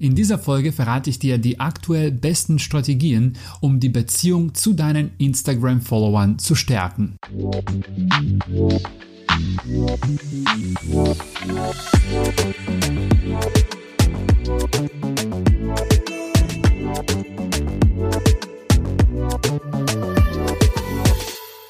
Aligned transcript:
In 0.00 0.16
dieser 0.16 0.40
Folge 0.40 0.72
verrate 0.72 1.08
ich 1.08 1.20
dir 1.20 1.38
die 1.38 1.60
aktuell 1.60 2.10
besten 2.10 2.58
Strategien, 2.58 3.34
um 3.60 3.78
die 3.78 3.90
Beziehung 3.90 4.52
zu 4.52 4.72
deinen 4.72 5.12
Instagram-Followern 5.18 6.40
zu 6.40 6.56
stärken. 6.56 7.14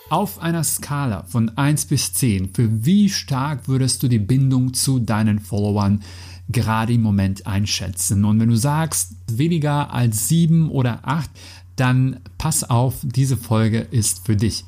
Auf 0.08 0.38
einer 0.38 0.64
Skala 0.64 1.24
von 1.24 1.50
1 1.58 1.86
bis 1.86 2.14
10, 2.14 2.54
für 2.54 2.86
wie 2.86 3.10
stark 3.10 3.68
würdest 3.68 4.02
du 4.02 4.08
die 4.08 4.18
Bindung 4.18 4.72
zu 4.72 4.98
deinen 4.98 5.40
Followern 5.40 6.00
gerade 6.48 6.92
im 6.92 7.02
Moment 7.02 7.46
einschätzen. 7.46 8.24
Und 8.24 8.40
wenn 8.40 8.50
du 8.50 8.56
sagst, 8.56 9.12
weniger 9.30 9.92
als 9.92 10.28
sieben 10.28 10.68
oder 10.68 11.00
acht, 11.02 11.30
dann 11.76 12.20
pass 12.38 12.68
auf, 12.68 12.96
diese 13.02 13.36
Folge 13.36 13.80
ist 13.80 14.24
für 14.26 14.36
dich. 14.36 14.64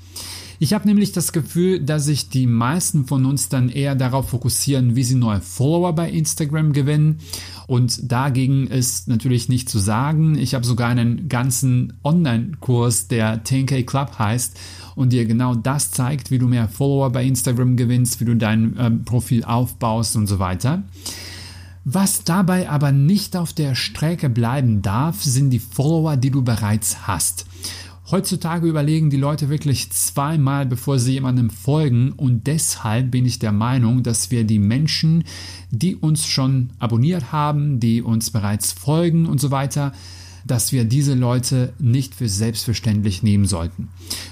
Ich 0.59 0.73
habe 0.73 0.89
nämlich 0.89 1.13
das 1.13 1.33
Gefühl, 1.33 1.81
dass 1.81 2.07
sich 2.07 2.31
die 2.31 2.47
meisten 2.47 3.05
von 3.05 3.27
uns 3.27 3.51
dann 3.51 3.69
eher 3.69 3.95
darauf 3.95 4.31
fokussieren, 4.31 4.97
wie 4.97 5.05
sie 5.05 5.15
neue 5.15 5.43
Follower 5.43 5.93
bei 5.93 6.11
Instagram 6.11 6.73
gewinnen. 6.73 7.19
Und 7.67 8.11
dagegen 8.11 8.67
ist 8.67 9.07
natürlich 9.07 9.51
nicht 9.51 9.69
zu 9.69 9.79
sagen. 9.79 10.39
Ich 10.39 10.55
habe 10.55 10.65
sogar 10.65 10.89
einen 10.89 11.29
ganzen 11.29 11.95
Online-Kurs, 12.03 13.09
der 13.09 13.45
10K 13.45 13.85
Club 13.85 14.19
heißt 14.19 14.59
und 14.95 15.13
dir 15.13 15.27
genau 15.27 15.55
das 15.55 15.91
zeigt, 15.91 16.31
wie 16.31 16.39
du 16.39 16.49
mehr 16.49 16.69
Follower 16.69 17.11
bei 17.11 17.25
Instagram 17.25 17.77
gewinnst, 17.77 18.21
wie 18.21 18.25
du 18.25 18.35
dein 18.35 18.77
äh, 18.79 18.91
Profil 18.91 19.45
aufbaust 19.45 20.17
und 20.17 20.27
so 20.27 20.39
weiter. 20.39 20.85
Was 21.89 22.25
dabei 22.25 22.69
aber 22.69 22.91
nicht 22.91 23.37
auf 23.37 23.53
der 23.53 23.77
Strecke 23.77 24.29
bleiben 24.29 24.83
darf, 24.83 25.23
sind 25.23 25.51
die 25.51 25.61
Follower, 25.61 26.17
die 26.17 26.33
du 26.33 26.43
bereits 26.43 27.07
hast. 27.07 27.47
Heutzutage 28.11 28.67
überlegen 28.67 29.09
die 29.09 29.17
Leute 29.17 29.51
wirklich 29.51 29.93
zweimal, 29.93 30.67
bevor 30.67 30.99
sie 30.99 31.13
jemandem 31.13 31.49
folgen 31.49 32.11
und 32.11 32.49
deshalb 32.49 33.13
bin 33.13 33.25
ich 33.25 33.39
der 33.39 33.53
Meinung, 33.53 34.03
dass 34.03 34.33
wir 34.33 34.43
die 34.43 34.59
Menschen, 34.59 35.23
die 35.71 35.95
uns 35.95 36.27
schon 36.27 36.71
abonniert 36.81 37.31
haben, 37.31 37.79
die 37.79 38.03
uns 38.03 38.33
bereits 38.33 38.73
folgen 38.73 39.27
und 39.27 39.41
so 39.41 39.53
weiter, 39.53 39.93
dass 40.47 40.73
wir 40.73 40.85
diese 40.85 41.15
Leute 41.15 41.73
nicht 41.79 42.15
für 42.15 42.29
selbstverständlich 42.29 43.23
nehmen 43.23 43.47
sollten. 43.47 43.89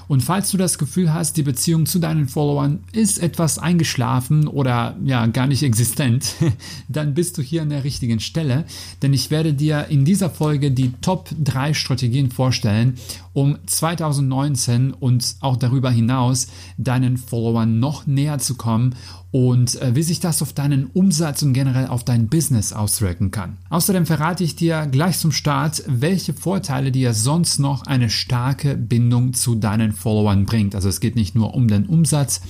Und 0.06 0.22
falls 0.22 0.50
du 0.50 0.56
das 0.56 0.78
Gefühl 0.78 1.12
hast, 1.12 1.36
die 1.36 1.42
Beziehung 1.42 1.86
zu 1.86 1.98
deinen 1.98 2.28
Followern 2.28 2.84
ist 2.92 3.18
etwas 3.18 3.58
eingeschlafen 3.58 4.46
oder 4.46 4.96
ja 5.04 5.26
gar 5.26 5.46
nicht 5.46 5.62
existent, 5.62 6.34
dann 6.88 7.14
bist 7.14 7.38
du 7.38 7.42
hier 7.42 7.62
an 7.62 7.70
der 7.70 7.84
richtigen 7.84 8.20
Stelle, 8.20 8.64
denn 9.02 9.12
ich 9.12 9.30
werde 9.30 9.54
dir 9.54 9.86
in 9.88 10.04
dieser 10.04 10.30
Folge 10.30 10.70
die 10.70 10.92
Top 11.00 11.30
3 11.42 11.74
Strategien 11.74 12.30
vorstellen, 12.30 12.94
um 13.32 13.58
2019 13.66 14.92
und 14.92 15.36
auch 15.40 15.56
darüber 15.56 15.90
hinaus 15.90 16.46
deinen 16.78 17.16
Followern 17.16 17.80
noch 17.80 18.06
näher 18.06 18.38
zu 18.38 18.54
kommen 18.54 18.94
und 19.34 19.82
äh, 19.82 19.96
wie 19.96 20.04
sich 20.04 20.20
das 20.20 20.42
auf 20.42 20.52
deinen 20.52 20.86
Umsatz 20.86 21.42
und 21.42 21.54
generell 21.54 21.88
auf 21.88 22.04
dein 22.04 22.28
Business 22.28 22.72
auswirken 22.72 23.32
kann. 23.32 23.56
Außerdem 23.68 24.06
verrate 24.06 24.44
ich 24.44 24.54
dir 24.54 24.86
gleich 24.86 25.18
zum 25.18 25.32
Start, 25.32 25.82
welche 25.88 26.32
Vorteile 26.32 26.92
dir 26.92 27.14
sonst 27.14 27.58
noch 27.58 27.84
eine 27.84 28.10
starke 28.10 28.76
Bindung 28.76 29.32
zu 29.32 29.56
deinen 29.56 29.90
Followern 29.90 30.44
bringt. 30.44 30.76
Also 30.76 30.88
es 30.88 31.00
geht 31.00 31.16
nicht 31.16 31.34
nur 31.34 31.52
um 31.52 31.66
den 31.66 31.86
Umsatz, 31.86 32.42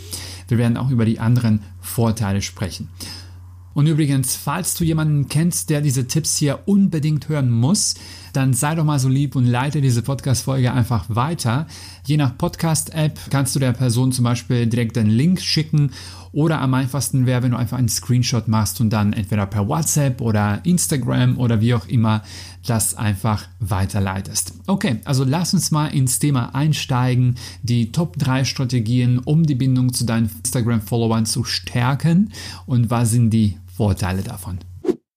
wir 0.48 0.58
werden 0.58 0.76
auch 0.76 0.90
über 0.90 1.06
die 1.06 1.20
anderen 1.20 1.62
Vorteile 1.80 2.42
sprechen. 2.42 2.90
Und 3.72 3.86
übrigens, 3.86 4.36
falls 4.36 4.74
du 4.74 4.84
jemanden 4.84 5.28
kennst, 5.28 5.70
der 5.70 5.80
diese 5.80 6.06
Tipps 6.06 6.36
hier 6.36 6.60
unbedingt 6.66 7.30
hören 7.30 7.50
muss, 7.50 7.94
dann 8.36 8.52
sei 8.52 8.74
doch 8.74 8.84
mal 8.84 8.98
so 8.98 9.08
lieb 9.08 9.36
und 9.36 9.46
leite 9.46 9.80
diese 9.80 10.02
Podcast-Folge 10.02 10.72
einfach 10.72 11.06
weiter. 11.08 11.66
Je 12.06 12.16
nach 12.16 12.36
Podcast-App 12.36 13.18
kannst 13.30 13.54
du 13.54 13.60
der 13.60 13.72
Person 13.72 14.12
zum 14.12 14.24
Beispiel 14.24 14.66
direkt 14.66 14.98
einen 14.98 15.10
Link 15.10 15.40
schicken 15.40 15.90
oder 16.32 16.60
am 16.60 16.74
einfachsten 16.74 17.26
wäre, 17.26 17.42
wenn 17.42 17.52
du 17.52 17.56
einfach 17.56 17.78
einen 17.78 17.88
Screenshot 17.88 18.48
machst 18.48 18.80
und 18.80 18.90
dann 18.90 19.12
entweder 19.12 19.46
per 19.46 19.68
WhatsApp 19.68 20.20
oder 20.20 20.60
Instagram 20.64 21.38
oder 21.38 21.60
wie 21.60 21.74
auch 21.74 21.86
immer 21.86 22.22
das 22.66 22.96
einfach 22.96 23.46
weiterleitest. 23.60 24.54
Okay, 24.66 24.96
also 25.04 25.22
lass 25.24 25.54
uns 25.54 25.70
mal 25.70 25.88
ins 25.88 26.18
Thema 26.18 26.54
einsteigen. 26.54 27.36
Die 27.62 27.92
Top 27.92 28.18
3 28.18 28.44
Strategien, 28.44 29.20
um 29.20 29.44
die 29.44 29.54
Bindung 29.54 29.92
zu 29.92 30.04
deinen 30.04 30.28
Instagram-Followern 30.42 31.24
zu 31.24 31.44
stärken 31.44 32.32
und 32.66 32.90
was 32.90 33.12
sind 33.12 33.30
die 33.30 33.56
Vorteile 33.76 34.22
davon? 34.22 34.58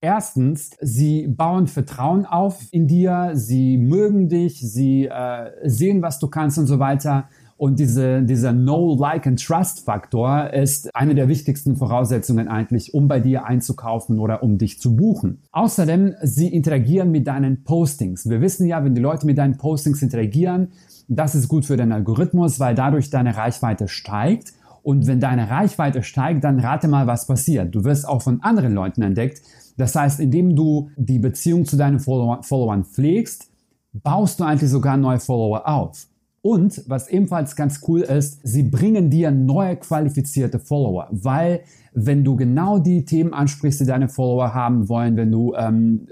Erstens, 0.00 0.70
sie 0.80 1.26
bauen 1.26 1.66
Vertrauen 1.66 2.24
auf 2.24 2.60
in 2.70 2.86
dir, 2.86 3.32
sie 3.34 3.76
mögen 3.78 4.28
dich, 4.28 4.60
sie 4.60 5.06
äh, 5.06 5.50
sehen, 5.64 6.02
was 6.02 6.20
du 6.20 6.28
kannst 6.28 6.56
und 6.56 6.66
so 6.66 6.78
weiter. 6.78 7.28
Und 7.56 7.80
diese, 7.80 8.22
dieser 8.22 8.52
No, 8.52 8.94
Like 8.94 9.26
and 9.26 9.44
Trust 9.44 9.84
Faktor 9.84 10.52
ist 10.52 10.94
eine 10.94 11.16
der 11.16 11.26
wichtigsten 11.26 11.74
Voraussetzungen 11.74 12.46
eigentlich, 12.46 12.94
um 12.94 13.08
bei 13.08 13.18
dir 13.18 13.46
einzukaufen 13.46 14.20
oder 14.20 14.44
um 14.44 14.58
dich 14.58 14.78
zu 14.78 14.94
buchen. 14.94 15.42
Außerdem, 15.50 16.14
sie 16.22 16.46
interagieren 16.46 17.10
mit 17.10 17.26
deinen 17.26 17.64
Postings. 17.64 18.30
Wir 18.30 18.40
wissen 18.40 18.68
ja, 18.68 18.84
wenn 18.84 18.94
die 18.94 19.00
Leute 19.00 19.26
mit 19.26 19.38
deinen 19.38 19.56
Postings 19.56 20.00
interagieren, 20.02 20.68
das 21.08 21.34
ist 21.34 21.48
gut 21.48 21.66
für 21.66 21.76
den 21.76 21.90
Algorithmus, 21.90 22.60
weil 22.60 22.76
dadurch 22.76 23.10
deine 23.10 23.36
Reichweite 23.36 23.88
steigt. 23.88 24.52
Und 24.82 25.06
wenn 25.06 25.20
deine 25.20 25.50
Reichweite 25.50 26.02
steigt, 26.02 26.44
dann 26.44 26.60
rate 26.60 26.88
mal, 26.88 27.06
was 27.06 27.26
passiert. 27.26 27.74
Du 27.74 27.84
wirst 27.84 28.08
auch 28.08 28.22
von 28.22 28.42
anderen 28.42 28.74
Leuten 28.74 29.02
entdeckt. 29.02 29.42
Das 29.76 29.94
heißt, 29.94 30.20
indem 30.20 30.56
du 30.56 30.90
die 30.96 31.18
Beziehung 31.18 31.64
zu 31.64 31.76
deinen 31.76 32.00
Followern 32.00 32.84
pflegst, 32.84 33.50
baust 33.92 34.40
du 34.40 34.44
eigentlich 34.44 34.70
sogar 34.70 34.96
neue 34.96 35.20
Follower 35.20 35.68
auf. 35.68 36.06
Und 36.40 36.82
was 36.86 37.08
ebenfalls 37.08 37.56
ganz 37.56 37.80
cool 37.88 38.00
ist, 38.00 38.40
sie 38.42 38.62
bringen 38.62 39.10
dir 39.10 39.30
neue 39.30 39.76
qualifizierte 39.76 40.58
Follower, 40.58 41.08
weil 41.10 41.60
wenn 41.92 42.24
du 42.24 42.36
genau 42.36 42.78
die 42.78 43.04
Themen 43.04 43.34
ansprichst, 43.34 43.80
die 43.80 43.86
deine 43.86 44.08
Follower 44.08 44.54
haben 44.54 44.88
wollen, 44.88 45.16
wenn 45.16 45.32
du 45.32 45.54
ähm, 45.54 46.06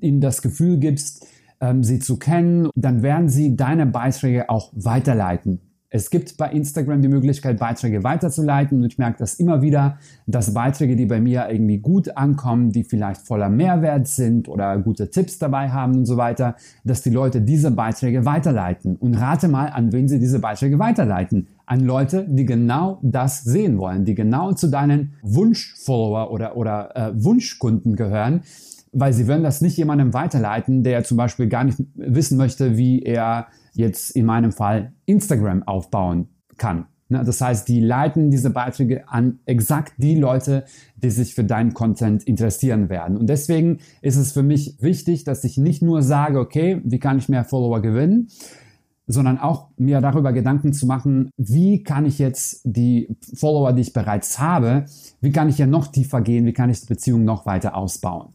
ihnen 0.00 0.20
das 0.20 0.42
Gefühl 0.42 0.78
gibst, 0.78 1.26
ähm, 1.60 1.82
sie 1.82 1.98
zu 1.98 2.18
kennen, 2.18 2.68
dann 2.74 3.02
werden 3.02 3.28
sie 3.28 3.56
deine 3.56 3.86
Beiträge 3.86 4.50
auch 4.50 4.70
weiterleiten. 4.74 5.60
Es 5.92 6.08
gibt 6.10 6.36
bei 6.36 6.48
Instagram 6.52 7.02
die 7.02 7.08
Möglichkeit, 7.08 7.58
Beiträge 7.58 8.04
weiterzuleiten 8.04 8.78
und 8.78 8.86
ich 8.86 8.96
merke 8.96 9.18
das 9.18 9.34
immer 9.34 9.60
wieder, 9.60 9.98
dass 10.24 10.54
Beiträge, 10.54 10.94
die 10.94 11.06
bei 11.06 11.20
mir 11.20 11.48
irgendwie 11.50 11.78
gut 11.78 12.16
ankommen, 12.16 12.70
die 12.70 12.84
vielleicht 12.84 13.26
voller 13.26 13.48
Mehrwert 13.48 14.06
sind 14.06 14.48
oder 14.48 14.78
gute 14.78 15.10
Tipps 15.10 15.38
dabei 15.38 15.70
haben 15.70 15.96
und 15.96 16.06
so 16.06 16.16
weiter, 16.16 16.54
dass 16.84 17.02
die 17.02 17.10
Leute 17.10 17.40
diese 17.40 17.72
Beiträge 17.72 18.24
weiterleiten. 18.24 18.94
Und 18.94 19.14
rate 19.14 19.48
mal, 19.48 19.66
an 19.66 19.92
wen 19.92 20.06
sie 20.06 20.20
diese 20.20 20.38
Beiträge 20.38 20.78
weiterleiten. 20.78 21.48
An 21.66 21.80
Leute, 21.80 22.24
die 22.28 22.44
genau 22.44 23.00
das 23.02 23.42
sehen 23.42 23.76
wollen, 23.78 24.04
die 24.04 24.14
genau 24.14 24.52
zu 24.52 24.68
deinen 24.68 25.14
Wunschfollower 25.22 26.30
oder, 26.30 26.56
oder 26.56 26.96
äh, 26.96 27.24
Wunschkunden 27.24 27.96
gehören, 27.96 28.42
weil 28.92 29.12
sie 29.12 29.26
werden 29.26 29.42
das 29.42 29.60
nicht 29.60 29.76
jemandem 29.76 30.14
weiterleiten, 30.14 30.84
der 30.84 31.02
zum 31.02 31.16
Beispiel 31.16 31.48
gar 31.48 31.64
nicht 31.64 31.78
wissen 31.96 32.36
möchte, 32.36 32.76
wie 32.76 33.02
er 33.02 33.48
jetzt 33.72 34.10
in 34.16 34.26
meinem 34.26 34.52
Fall 34.52 34.92
Instagram 35.06 35.62
aufbauen 35.62 36.28
kann. 36.56 36.86
Ne, 37.10 37.24
das 37.24 37.40
heißt, 37.40 37.68
die 37.68 37.80
leiten 37.80 38.30
diese 38.30 38.50
Beiträge 38.50 39.08
an 39.08 39.40
exakt 39.44 39.94
die 39.98 40.14
Leute, 40.14 40.64
die 40.94 41.10
sich 41.10 41.34
für 41.34 41.42
deinen 41.42 41.74
Content 41.74 42.22
interessieren 42.22 42.88
werden. 42.88 43.16
Und 43.16 43.28
deswegen 43.28 43.78
ist 44.00 44.16
es 44.16 44.30
für 44.30 44.44
mich 44.44 44.76
wichtig, 44.80 45.24
dass 45.24 45.42
ich 45.42 45.58
nicht 45.58 45.82
nur 45.82 46.02
sage, 46.02 46.38
okay, 46.38 46.80
wie 46.84 47.00
kann 47.00 47.18
ich 47.18 47.28
mehr 47.28 47.44
Follower 47.44 47.82
gewinnen, 47.82 48.28
sondern 49.10 49.38
auch 49.38 49.68
mir 49.76 50.00
darüber 50.00 50.32
Gedanken 50.32 50.72
zu 50.72 50.86
machen, 50.86 51.30
wie 51.36 51.82
kann 51.82 52.06
ich 52.06 52.18
jetzt 52.18 52.62
die 52.64 53.08
Follower, 53.34 53.72
die 53.72 53.82
ich 53.82 53.92
bereits 53.92 54.38
habe, 54.38 54.84
wie 55.20 55.32
kann 55.32 55.48
ich 55.48 55.58
ja 55.58 55.66
noch 55.66 55.88
tiefer 55.88 56.20
gehen, 56.20 56.46
wie 56.46 56.52
kann 56.52 56.70
ich 56.70 56.80
die 56.80 56.86
Beziehung 56.86 57.24
noch 57.24 57.46
weiter 57.46 57.76
ausbauen. 57.76 58.28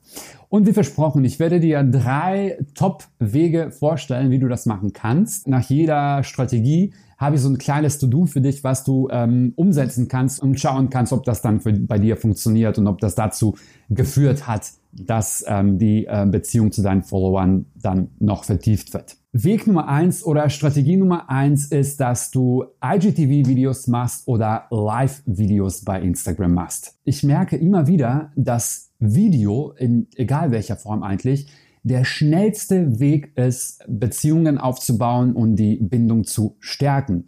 Und 0.49 0.67
wie 0.67 0.73
versprochen, 0.73 1.25
ich 1.25 1.39
werde 1.39 1.59
dir 1.59 1.83
drei 1.83 2.59
Top-Wege 2.75 3.71
vorstellen, 3.71 4.31
wie 4.31 4.39
du 4.39 4.47
das 4.47 4.65
machen 4.65 4.93
kannst. 4.93 5.47
Nach 5.47 5.63
jeder 5.67 6.23
Strategie 6.23 6.93
habe 7.17 7.35
ich 7.35 7.41
so 7.41 7.49
ein 7.49 7.57
kleines 7.57 7.97
To-Do 7.99 8.25
für 8.25 8.41
dich, 8.41 8.63
was 8.63 8.83
du 8.83 9.07
ähm, 9.11 9.53
umsetzen 9.55 10.07
kannst 10.07 10.41
und 10.41 10.59
schauen 10.59 10.89
kannst, 10.89 11.13
ob 11.13 11.23
das 11.23 11.41
dann 11.41 11.61
für, 11.61 11.73
bei 11.73 11.97
dir 11.97 12.17
funktioniert 12.17 12.77
und 12.77 12.87
ob 12.87 12.99
das 12.99 13.15
dazu 13.15 13.55
geführt 13.89 14.47
hat, 14.47 14.71
dass 14.91 15.43
ähm, 15.47 15.77
die 15.77 16.05
äh, 16.05 16.25
Beziehung 16.29 16.71
zu 16.71 16.81
deinen 16.81 17.03
Followern 17.03 17.65
dann 17.75 18.09
noch 18.19 18.43
vertieft 18.43 18.93
wird. 18.93 19.17
Weg 19.37 19.67
Nummer 19.67 19.89
eins 19.89 20.25
oder 20.25 20.49
Strategie 20.49 20.95
Nummer 20.95 21.29
eins 21.29 21.65
ist, 21.65 21.99
dass 21.99 22.31
du 22.31 22.63
IGTV-Videos 22.81 23.87
machst 23.87 24.29
oder 24.29 24.63
Live-Videos 24.69 25.83
bei 25.83 25.99
Instagram 25.99 26.53
machst. 26.53 26.97
Ich 27.03 27.21
merke 27.21 27.57
immer 27.57 27.85
wieder, 27.85 28.31
dass 28.37 28.93
Video, 28.99 29.73
in 29.77 30.07
egal 30.15 30.51
welcher 30.51 30.77
Form 30.77 31.03
eigentlich, 31.03 31.47
der 31.83 32.05
schnellste 32.05 33.01
Weg 33.01 33.37
ist, 33.37 33.83
Beziehungen 33.89 34.57
aufzubauen 34.57 35.33
und 35.33 35.57
die 35.57 35.79
Bindung 35.81 36.23
zu 36.23 36.55
stärken. 36.61 37.25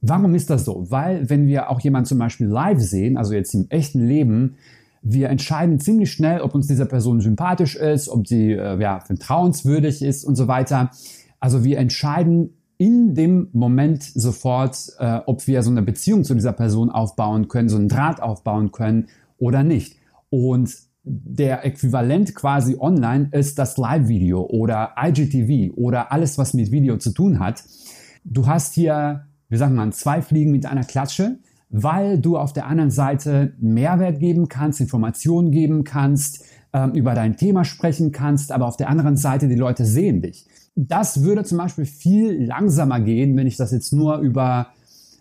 Warum 0.00 0.36
ist 0.36 0.50
das 0.50 0.64
so? 0.64 0.88
Weil 0.90 1.28
wenn 1.28 1.48
wir 1.48 1.70
auch 1.70 1.80
jemanden 1.80 2.06
zum 2.06 2.18
Beispiel 2.18 2.46
live 2.46 2.78
sehen, 2.78 3.16
also 3.16 3.34
jetzt 3.34 3.52
im 3.54 3.66
echten 3.68 4.06
Leben, 4.06 4.54
wir 5.02 5.28
entscheiden 5.28 5.80
ziemlich 5.80 6.12
schnell, 6.12 6.40
ob 6.40 6.54
uns 6.54 6.68
diese 6.68 6.86
Person 6.86 7.20
sympathisch 7.20 7.74
ist, 7.74 8.08
ob 8.08 8.28
sie 8.28 8.52
äh, 8.52 8.80
ja, 8.80 9.00
vertrauenswürdig 9.00 10.02
ist 10.02 10.22
und 10.22 10.36
so 10.36 10.46
weiter. 10.46 10.92
Also 11.40 11.64
wir 11.64 11.78
entscheiden 11.78 12.50
in 12.78 13.14
dem 13.14 13.48
Moment 13.52 14.02
sofort, 14.02 14.92
äh, 14.98 15.20
ob 15.26 15.46
wir 15.46 15.62
so 15.62 15.70
eine 15.70 15.82
Beziehung 15.82 16.24
zu 16.24 16.34
dieser 16.34 16.52
Person 16.52 16.90
aufbauen 16.90 17.48
können, 17.48 17.68
so 17.68 17.76
einen 17.76 17.88
Draht 17.88 18.22
aufbauen 18.22 18.70
können 18.70 19.06
oder 19.38 19.62
nicht. 19.62 19.96
Und 20.30 20.74
der 21.02 21.64
Äquivalent 21.64 22.34
quasi 22.34 22.76
online 22.78 23.28
ist 23.32 23.58
das 23.58 23.76
Live-Video 23.78 24.42
oder 24.42 24.94
IGTV 25.00 25.74
oder 25.76 26.12
alles, 26.12 26.38
was 26.38 26.54
mit 26.54 26.70
Video 26.70 26.98
zu 26.98 27.12
tun 27.12 27.40
hat. 27.40 27.64
Du 28.24 28.46
hast 28.46 28.74
hier, 28.74 29.26
wie 29.48 29.56
sagt 29.56 29.72
man, 29.72 29.92
zwei 29.92 30.22
Fliegen 30.22 30.52
mit 30.52 30.66
einer 30.66 30.84
Klatsche 30.84 31.38
weil 31.70 32.18
du 32.18 32.38
auf 32.38 32.52
der 32.52 32.66
anderen 32.66 32.90
Seite 32.90 33.54
Mehrwert 33.60 34.20
geben 34.20 34.48
kannst, 34.48 34.80
Informationen 34.80 35.50
geben 35.50 35.84
kannst, 35.84 36.44
ähm, 36.72 36.92
über 36.92 37.14
dein 37.14 37.36
Thema 37.36 37.64
sprechen 37.64 38.12
kannst, 38.12 38.52
aber 38.52 38.66
auf 38.66 38.76
der 38.76 38.88
anderen 38.88 39.16
Seite 39.16 39.48
die 39.48 39.54
Leute 39.54 39.84
sehen 39.84 40.22
dich. 40.22 40.46
Das 40.80 41.24
würde 41.24 41.42
zum 41.42 41.58
Beispiel 41.58 41.86
viel 41.86 42.44
langsamer 42.44 43.00
gehen, 43.00 43.36
wenn 43.36 43.48
ich 43.48 43.56
das 43.56 43.72
jetzt 43.72 43.92
nur 43.92 44.18
über 44.18 44.68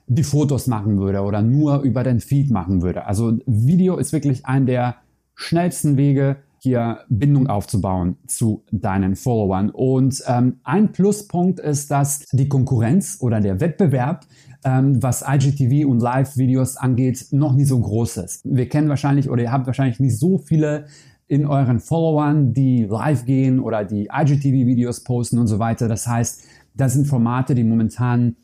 die 0.06 0.24
Fotos 0.24 0.68
machen 0.68 1.00
würde 1.00 1.22
oder 1.22 1.42
nur 1.42 1.82
über 1.82 2.04
den 2.04 2.20
Feed 2.20 2.52
machen 2.52 2.84
würde. 2.84 3.06
Also 3.06 3.40
Video 3.48 3.98
ist 3.98 4.14
wirklich 4.14 4.46
ein 4.46 4.68
der 4.68 4.98
schnellsten 5.34 5.98
Wege, 5.98 6.38
hier 6.60 7.00
Bindung 7.10 7.48
aufzubauen 7.48 8.18
zu 8.28 8.64
deinen 8.72 9.16
Followern. 9.16 9.72
Und 9.72 10.24
ähm, 10.28 10.60
ein 10.64 10.92
Pluspunkt 10.92 11.60
ist, 11.60 11.90
dass 11.90 12.26
die 12.32 12.50
Konkurrenz 12.50 13.18
oder 13.20 13.42
der 13.42 13.60
Wettbewerb 13.60 14.28
ähm, 14.64 15.02
was 15.02 15.24
IGTV 15.28 15.88
und 15.88 16.02
Live-Videos 16.02 16.78
angeht, 16.78 17.28
noch 17.32 17.54
nie 17.54 17.66
so 17.66 17.80
groß 17.80 18.18
ist. 18.18 18.42
Wir 18.44 18.70
kennen 18.70 18.90
wahrscheinlich 18.90 19.28
oder 19.30 19.42
ihr 19.42 19.52
habt 19.52 19.66
wahrscheinlich 19.66 20.00
nicht 20.00 20.20
so 20.20 20.38
viele 20.38 20.86
in 21.28 21.46
euren 21.46 21.80
Followern, 21.80 22.54
die 22.54 22.86
live 22.86 23.26
gehen 23.26 23.60
oder 23.60 23.84
die 23.84 24.10
IGTV-Videos 24.12 25.04
posten 25.04 25.40
und 25.40 25.48
so 25.48 25.60
weiter. 25.60 25.88
Das 25.88 26.08
heißt, 26.08 26.44
das 26.74 26.94
sind 26.94 27.08
Formate, 27.08 27.56
die 27.56 27.64
momentan 27.64 28.36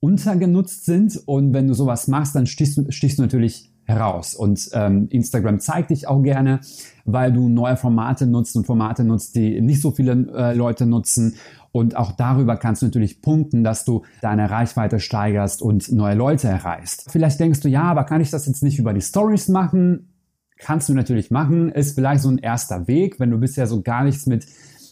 untergenutzt 0.00 0.84
sind 0.84 1.20
und 1.26 1.52
wenn 1.52 1.66
du 1.66 1.74
sowas 1.74 2.06
machst, 2.06 2.34
dann 2.36 2.46
stichst 2.46 2.78
du, 2.78 2.90
stichst 2.90 3.18
du 3.18 3.22
natürlich 3.22 3.72
heraus. 3.88 4.34
Und 4.34 4.68
ähm, 4.74 5.08
Instagram 5.10 5.60
zeigt 5.60 5.90
dich 5.90 6.06
auch 6.06 6.22
gerne, 6.22 6.60
weil 7.04 7.32
du 7.32 7.48
neue 7.48 7.76
Formate 7.76 8.26
nutzt 8.26 8.54
und 8.54 8.66
Formate 8.66 9.02
nutzt, 9.02 9.34
die 9.34 9.60
nicht 9.60 9.80
so 9.80 9.90
viele 9.90 10.12
äh, 10.34 10.54
Leute 10.54 10.86
nutzen. 10.86 11.34
Und 11.72 11.96
auch 11.96 12.12
darüber 12.12 12.56
kannst 12.56 12.82
du 12.82 12.86
natürlich 12.86 13.22
punkten, 13.22 13.64
dass 13.64 13.84
du 13.84 14.02
deine 14.20 14.50
Reichweite 14.50 15.00
steigerst 15.00 15.62
und 15.62 15.90
neue 15.90 16.14
Leute 16.14 16.48
erreichst. 16.48 17.06
Vielleicht 17.10 17.40
denkst 17.40 17.60
du, 17.60 17.68
ja, 17.68 17.82
aber 17.82 18.04
kann 18.04 18.20
ich 18.20 18.30
das 18.30 18.46
jetzt 18.46 18.62
nicht 18.62 18.78
über 18.78 18.92
die 18.92 19.00
Stories 19.00 19.48
machen? 19.48 20.07
Kannst 20.58 20.88
du 20.88 20.94
natürlich 20.94 21.30
machen, 21.30 21.70
ist 21.70 21.94
vielleicht 21.94 22.22
so 22.22 22.30
ein 22.30 22.38
erster 22.38 22.88
Weg, 22.88 23.20
wenn 23.20 23.30
du 23.30 23.38
bisher 23.38 23.66
so 23.66 23.82
gar 23.82 24.04
nichts 24.04 24.26
mit 24.26 24.46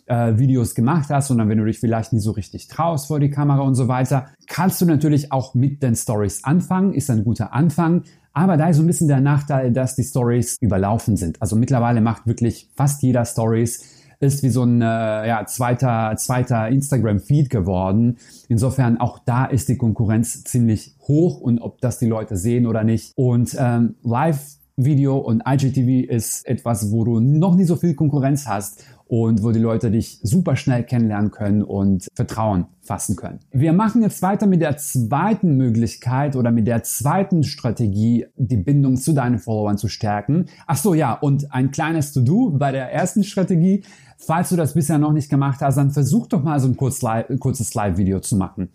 äh, 0.06 0.38
Videos 0.38 0.74
gemacht 0.74 1.10
hast, 1.10 1.28
sondern 1.28 1.48
wenn 1.48 1.58
du 1.58 1.64
dich 1.64 1.80
vielleicht 1.80 2.12
nie 2.12 2.20
so 2.20 2.30
richtig 2.30 2.68
traust 2.68 3.08
vor 3.08 3.20
die 3.20 3.30
Kamera 3.30 3.60
und 3.60 3.74
so 3.74 3.88
weiter, 3.88 4.28
kannst 4.46 4.80
du 4.80 4.86
natürlich 4.86 5.32
auch 5.32 5.54
mit 5.54 5.82
den 5.82 5.96
Stories 5.96 6.44
anfangen, 6.44 6.94
ist 6.94 7.10
ein 7.10 7.24
guter 7.24 7.52
Anfang. 7.52 8.04
Aber 8.32 8.56
da 8.56 8.68
ist 8.68 8.76
so 8.76 8.82
ein 8.82 8.86
bisschen 8.86 9.08
der 9.08 9.20
Nachteil, 9.20 9.72
dass 9.72 9.96
die 9.96 10.04
Stories 10.04 10.56
überlaufen 10.60 11.16
sind. 11.16 11.40
Also 11.40 11.56
mittlerweile 11.56 12.00
macht 12.00 12.26
wirklich 12.26 12.70
fast 12.76 13.02
jeder 13.02 13.24
Stories 13.24 13.96
ist 14.18 14.42
wie 14.42 14.48
so 14.48 14.62
ein 14.62 14.80
äh, 14.80 15.28
ja, 15.28 15.44
zweiter, 15.46 16.14
zweiter 16.16 16.68
Instagram-Feed 16.68 17.50
geworden. 17.50 18.16
Insofern 18.48 18.98
auch 18.98 19.18
da 19.18 19.44
ist 19.44 19.68
die 19.68 19.76
Konkurrenz 19.76 20.42
ziemlich 20.44 20.94
hoch 21.06 21.40
und 21.40 21.60
ob 21.60 21.80
das 21.80 21.98
die 21.98 22.06
Leute 22.06 22.36
sehen 22.36 22.66
oder 22.66 22.84
nicht. 22.84 23.12
Und 23.16 23.54
ähm, 23.58 23.96
Live 24.02 24.56
Video 24.78 25.16
und 25.16 25.42
IGTV 25.46 26.06
ist 26.10 26.46
etwas, 26.46 26.90
wo 26.92 27.02
du 27.04 27.18
noch 27.18 27.56
nie 27.56 27.64
so 27.64 27.76
viel 27.76 27.94
Konkurrenz 27.94 28.46
hast 28.46 28.84
und 29.06 29.42
wo 29.42 29.50
die 29.50 29.58
Leute 29.58 29.90
dich 29.90 30.18
super 30.22 30.54
schnell 30.54 30.84
kennenlernen 30.84 31.30
können 31.30 31.62
und 31.62 32.08
Vertrauen 32.14 32.66
fassen 32.82 33.16
können. 33.16 33.40
Wir 33.52 33.72
machen 33.72 34.02
jetzt 34.02 34.20
weiter 34.20 34.46
mit 34.46 34.60
der 34.60 34.76
zweiten 34.76 35.56
Möglichkeit 35.56 36.36
oder 36.36 36.50
mit 36.50 36.66
der 36.66 36.82
zweiten 36.82 37.42
Strategie, 37.42 38.26
die 38.36 38.58
Bindung 38.58 38.96
zu 38.96 39.14
deinen 39.14 39.38
Followern 39.38 39.78
zu 39.78 39.88
stärken. 39.88 40.46
Ach 40.66 40.76
so, 40.76 40.92
ja, 40.92 41.14
und 41.14 41.54
ein 41.54 41.70
kleines 41.70 42.12
To-Do 42.12 42.50
bei 42.50 42.70
der 42.70 42.92
ersten 42.92 43.24
Strategie. 43.24 43.82
Falls 44.18 44.50
du 44.50 44.56
das 44.56 44.74
bisher 44.74 44.98
noch 44.98 45.12
nicht 45.12 45.30
gemacht 45.30 45.60
hast, 45.62 45.76
dann 45.76 45.90
versuch 45.90 46.26
doch 46.26 46.42
mal 46.42 46.60
so 46.60 46.68
ein 46.68 46.76
kurzes 46.76 47.74
Live-Video 47.74 48.20
zu 48.20 48.36
machen. 48.36 48.68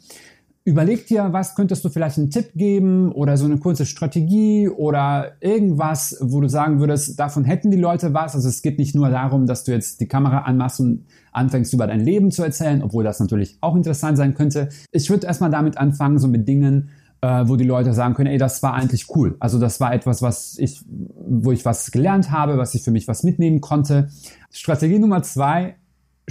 Überleg 0.63 1.07
dir, 1.07 1.29
was 1.31 1.55
könntest 1.55 1.83
du 1.83 1.89
vielleicht 1.89 2.19
einen 2.19 2.29
Tipp 2.29 2.51
geben 2.53 3.11
oder 3.11 3.35
so 3.35 3.45
eine 3.45 3.57
kurze 3.57 3.87
Strategie 3.87 4.69
oder 4.69 5.31
irgendwas, 5.39 6.17
wo 6.21 6.39
du 6.39 6.47
sagen 6.49 6.79
würdest, 6.79 7.19
davon 7.19 7.45
hätten 7.45 7.71
die 7.71 7.79
Leute 7.79 8.13
was. 8.13 8.35
Also 8.35 8.47
es 8.47 8.61
geht 8.61 8.77
nicht 8.77 8.93
nur 8.93 9.09
darum, 9.09 9.47
dass 9.47 9.63
du 9.63 9.71
jetzt 9.71 10.01
die 10.01 10.07
Kamera 10.07 10.39
anmachst 10.41 10.79
und 10.79 11.05
anfängst 11.31 11.73
über 11.73 11.87
dein 11.87 12.01
Leben 12.01 12.29
zu 12.29 12.43
erzählen, 12.43 12.83
obwohl 12.83 13.03
das 13.03 13.19
natürlich 13.19 13.57
auch 13.61 13.75
interessant 13.75 14.17
sein 14.17 14.35
könnte. 14.35 14.69
Ich 14.91 15.09
würde 15.09 15.25
erstmal 15.25 15.49
damit 15.49 15.79
anfangen, 15.79 16.19
so 16.19 16.27
mit 16.27 16.47
Dingen, 16.47 16.89
äh, 17.21 17.47
wo 17.47 17.55
die 17.55 17.65
Leute 17.65 17.93
sagen 17.93 18.13
können, 18.13 18.29
ey, 18.29 18.37
das 18.37 18.61
war 18.61 18.75
eigentlich 18.75 19.07
cool. 19.15 19.37
Also 19.39 19.59
das 19.59 19.79
war 19.79 19.93
etwas, 19.93 20.21
was 20.21 20.59
ich, 20.59 20.83
wo 20.87 21.51
ich 21.51 21.65
was 21.65 21.89
gelernt 21.89 22.29
habe, 22.29 22.57
was 22.57 22.75
ich 22.75 22.83
für 22.83 22.91
mich 22.91 23.07
was 23.07 23.23
mitnehmen 23.23 23.61
konnte. 23.61 24.09
Strategie 24.51 24.99
Nummer 24.99 25.23
zwei, 25.23 25.75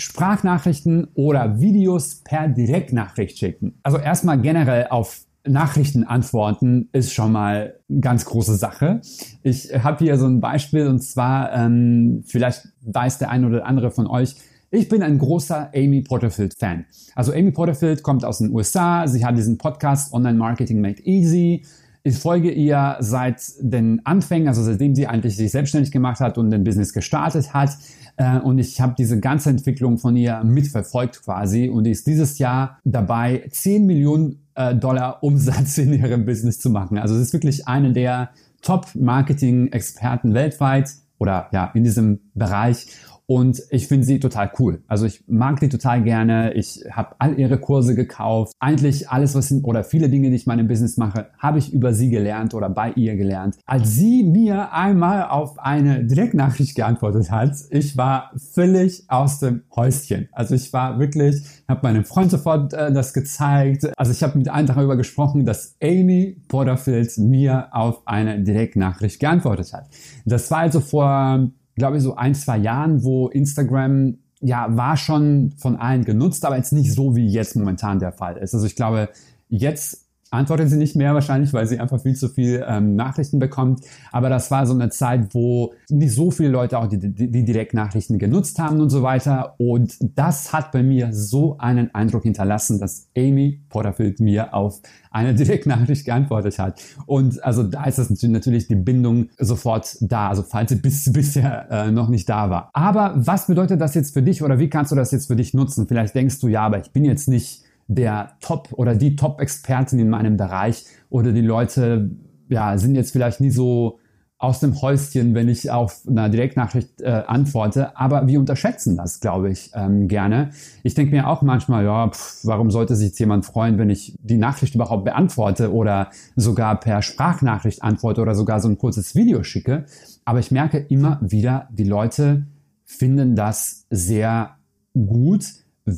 Sprachnachrichten 0.00 1.08
oder 1.14 1.60
Videos 1.60 2.22
per 2.24 2.48
Direktnachricht 2.48 3.38
schicken. 3.38 3.74
Also 3.82 3.98
erstmal 3.98 4.40
generell 4.40 4.88
auf 4.88 5.24
Nachrichten 5.46 6.04
antworten 6.04 6.88
ist 6.92 7.14
schon 7.14 7.32
mal 7.32 7.74
eine 7.88 8.00
ganz 8.00 8.24
große 8.24 8.56
Sache. 8.56 9.00
Ich 9.42 9.72
habe 9.72 10.04
hier 10.04 10.18
so 10.18 10.26
ein 10.26 10.40
Beispiel 10.40 10.86
und 10.86 11.00
zwar, 11.00 11.52
ähm, 11.52 12.22
vielleicht 12.26 12.68
weiß 12.82 13.18
der 13.18 13.30
eine 13.30 13.46
oder 13.46 13.66
andere 13.66 13.90
von 13.90 14.06
euch, 14.06 14.36
ich 14.72 14.88
bin 14.88 15.02
ein 15.02 15.18
großer 15.18 15.70
Amy 15.74 16.02
Porterfield-Fan. 16.02 16.84
Also 17.16 17.32
Amy 17.32 17.50
Porterfield 17.50 18.02
kommt 18.04 18.24
aus 18.24 18.38
den 18.38 18.54
USA, 18.54 19.08
sie 19.08 19.24
hat 19.24 19.36
diesen 19.36 19.58
Podcast 19.58 20.12
Online 20.12 20.38
Marketing 20.38 20.80
Made 20.80 21.02
Easy. 21.02 21.64
Ich 22.02 22.18
folge 22.18 22.50
ihr 22.50 22.96
seit 23.00 23.42
den 23.60 24.04
Anfängen, 24.04 24.48
also 24.48 24.62
seitdem 24.62 24.94
sie 24.94 25.06
eigentlich 25.06 25.36
sich 25.36 25.50
selbstständig 25.50 25.92
gemacht 25.92 26.20
hat 26.20 26.38
und 26.38 26.50
den 26.50 26.64
Business 26.64 26.92
gestartet 26.92 27.52
hat. 27.52 27.76
Äh, 28.16 28.38
und 28.38 28.58
ich 28.58 28.80
habe 28.80 28.94
diese 28.96 29.20
ganze 29.20 29.50
Entwicklung 29.50 29.98
von 29.98 30.16
ihr 30.16 30.42
mitverfolgt 30.44 31.22
quasi 31.22 31.68
und 31.68 31.86
ist 31.86 32.06
dieses 32.06 32.38
Jahr 32.38 32.78
dabei, 32.84 33.44
10 33.50 33.86
Millionen 33.86 34.46
äh, 34.54 34.74
Dollar 34.74 35.22
Umsatz 35.22 35.78
in 35.78 35.92
ihrem 35.92 36.24
Business 36.24 36.58
zu 36.58 36.70
machen. 36.70 36.98
Also 36.98 37.14
es 37.14 37.22
ist 37.22 37.32
wirklich 37.32 37.68
eine 37.68 37.92
der 37.92 38.30
Top-Marketing-Experten 38.62 40.34
weltweit 40.34 40.90
oder 41.18 41.48
ja 41.52 41.70
in 41.74 41.84
diesem 41.84 42.20
Bereich. 42.34 42.86
Und 43.30 43.62
ich 43.70 43.86
finde 43.86 44.04
sie 44.04 44.18
total 44.18 44.50
cool. 44.58 44.82
Also 44.88 45.06
ich 45.06 45.22
mag 45.28 45.60
die 45.60 45.68
total 45.68 46.02
gerne. 46.02 46.52
Ich 46.54 46.84
habe 46.90 47.14
all 47.20 47.38
ihre 47.38 47.58
Kurse 47.58 47.94
gekauft. 47.94 48.54
Eigentlich 48.58 49.08
alles, 49.08 49.36
was 49.36 49.46
sind, 49.46 49.62
oder 49.64 49.84
viele 49.84 50.08
Dinge, 50.08 50.30
die 50.30 50.34
ich 50.34 50.46
in 50.46 50.50
meinem 50.50 50.66
Business 50.66 50.96
mache, 50.96 51.28
habe 51.38 51.60
ich 51.60 51.72
über 51.72 51.94
sie 51.94 52.10
gelernt 52.10 52.54
oder 52.54 52.68
bei 52.68 52.90
ihr 52.90 53.14
gelernt. 53.14 53.56
Als 53.66 53.94
sie 53.94 54.24
mir 54.24 54.72
einmal 54.72 55.28
auf 55.28 55.60
eine 55.60 56.04
Direktnachricht 56.04 56.74
geantwortet 56.74 57.30
hat, 57.30 57.54
ich 57.70 57.96
war 57.96 58.32
völlig 58.52 59.04
aus 59.06 59.38
dem 59.38 59.62
Häuschen. 59.76 60.28
Also 60.32 60.56
ich 60.56 60.72
war 60.72 60.98
wirklich, 60.98 61.36
habe 61.68 61.82
meinem 61.84 62.04
Freund 62.04 62.32
sofort 62.32 62.72
äh, 62.72 62.92
das 62.92 63.14
gezeigt. 63.14 63.92
Also 63.96 64.10
ich 64.10 64.24
habe 64.24 64.38
mit 64.38 64.48
einem 64.48 64.66
darüber 64.66 64.96
gesprochen, 64.96 65.46
dass 65.46 65.76
Amy 65.80 66.36
Porterfield 66.48 67.16
mir 67.18 67.68
auf 67.70 68.02
eine 68.06 68.42
Direktnachricht 68.42 69.20
geantwortet 69.20 69.72
hat. 69.72 69.86
Das 70.24 70.50
war 70.50 70.58
also 70.58 70.80
vor 70.80 71.48
glaube 71.80 71.96
ich, 71.96 72.02
so 72.02 72.14
ein, 72.14 72.34
zwei 72.34 72.58
Jahren, 72.58 73.02
wo 73.02 73.28
Instagram 73.28 74.18
ja 74.40 74.68
war 74.76 74.96
schon 74.96 75.52
von 75.58 75.76
allen 75.76 76.04
genutzt, 76.04 76.44
aber 76.44 76.56
jetzt 76.56 76.72
nicht 76.72 76.92
so, 76.92 77.16
wie 77.16 77.26
jetzt 77.26 77.56
momentan 77.56 77.98
der 77.98 78.12
Fall 78.12 78.36
ist. 78.36 78.54
Also 78.54 78.66
ich 78.66 78.76
glaube, 78.76 79.08
jetzt 79.48 79.99
antwortet 80.30 80.70
sie 80.70 80.76
nicht 80.76 80.96
mehr 80.96 81.14
wahrscheinlich, 81.14 81.52
weil 81.52 81.66
sie 81.66 81.78
einfach 81.78 82.00
viel 82.00 82.14
zu 82.14 82.28
viel 82.28 82.64
ähm, 82.66 82.94
Nachrichten 82.94 83.38
bekommt. 83.38 83.80
Aber 84.12 84.28
das 84.28 84.50
war 84.50 84.66
so 84.66 84.74
eine 84.74 84.90
Zeit, 84.90 85.34
wo 85.34 85.74
nicht 85.88 86.14
so 86.14 86.30
viele 86.30 86.50
Leute 86.50 86.78
auch 86.78 86.86
die, 86.86 86.98
die, 86.98 87.30
die 87.30 87.44
Direktnachrichten 87.44 88.18
genutzt 88.18 88.58
haben 88.58 88.80
und 88.80 88.90
so 88.90 89.02
weiter. 89.02 89.54
Und 89.58 89.96
das 90.00 90.52
hat 90.52 90.72
bei 90.72 90.82
mir 90.82 91.12
so 91.12 91.58
einen 91.58 91.94
Eindruck 91.94 92.22
hinterlassen, 92.22 92.78
dass 92.78 93.08
Amy 93.16 93.60
Porterfield 93.68 94.20
mir 94.20 94.54
auf 94.54 94.80
eine 95.10 95.34
Direktnachricht 95.40 96.04
geantwortet 96.04 96.58
hat. 96.58 96.80
Und 97.06 97.42
also 97.42 97.64
da 97.64 97.84
ist 97.84 97.98
das 97.98 98.10
natürlich 98.22 98.68
die 98.68 98.76
Bindung 98.76 99.28
sofort 99.38 99.96
da, 100.00 100.28
also 100.28 100.42
falls 100.42 100.70
sie 100.70 100.76
bis, 100.76 101.12
bisher 101.12 101.70
äh, 101.70 101.90
noch 101.90 102.08
nicht 102.08 102.28
da 102.28 102.50
war. 102.50 102.70
Aber 102.72 103.14
was 103.16 103.46
bedeutet 103.48 103.80
das 103.80 103.94
jetzt 103.94 104.14
für 104.14 104.22
dich 104.22 104.42
oder 104.42 104.58
wie 104.58 104.70
kannst 104.70 104.92
du 104.92 104.96
das 104.96 105.10
jetzt 105.10 105.26
für 105.26 105.36
dich 105.36 105.54
nutzen? 105.54 105.88
Vielleicht 105.88 106.14
denkst 106.14 106.38
du, 106.40 106.48
ja, 106.48 106.62
aber 106.62 106.80
ich 106.80 106.92
bin 106.92 107.04
jetzt 107.04 107.28
nicht 107.28 107.64
der 107.90 108.36
Top 108.40 108.68
oder 108.72 108.94
die 108.94 109.16
Top-Expertin 109.16 109.98
in 109.98 110.08
meinem 110.08 110.36
Bereich 110.36 110.84
oder 111.08 111.32
die 111.32 111.40
Leute 111.40 112.10
ja, 112.48 112.78
sind 112.78 112.94
jetzt 112.94 113.10
vielleicht 113.10 113.40
nie 113.40 113.50
so 113.50 113.98
aus 114.38 114.60
dem 114.60 114.80
Häuschen, 114.80 115.34
wenn 115.34 115.48
ich 115.48 115.70
auf 115.70 116.02
eine 116.08 116.30
Direktnachricht 116.30 117.02
äh, 117.02 117.24
antworte. 117.26 117.96
Aber 117.98 118.26
wir 118.28 118.38
unterschätzen 118.38 118.96
das, 118.96 119.20
glaube 119.20 119.50
ich, 119.50 119.72
ähm, 119.74 120.08
gerne. 120.08 120.50
Ich 120.82 120.94
denke 120.94 121.14
mir 121.14 121.28
auch 121.28 121.42
manchmal, 121.42 121.84
ja, 121.84 122.08
pff, 122.08 122.40
warum 122.44 122.70
sollte 122.70 122.94
sich 122.94 123.08
jetzt 123.08 123.18
jemand 123.18 123.44
freuen, 123.44 123.76
wenn 123.76 123.90
ich 123.90 124.16
die 124.22 124.38
Nachricht 124.38 124.74
überhaupt 124.76 125.04
beantworte 125.04 125.74
oder 125.74 126.10
sogar 126.36 126.78
per 126.78 127.02
Sprachnachricht 127.02 127.82
antworte 127.82 128.22
oder 128.22 128.34
sogar 128.34 128.60
so 128.60 128.68
ein 128.68 128.78
kurzes 128.78 129.14
Video 129.14 129.42
schicke. 129.42 129.84
Aber 130.24 130.38
ich 130.38 130.50
merke 130.50 130.78
immer 130.78 131.18
wieder, 131.20 131.68
die 131.72 131.84
Leute 131.84 132.46
finden 132.84 133.34
das 133.34 133.86
sehr 133.90 134.56
gut, 134.94 135.44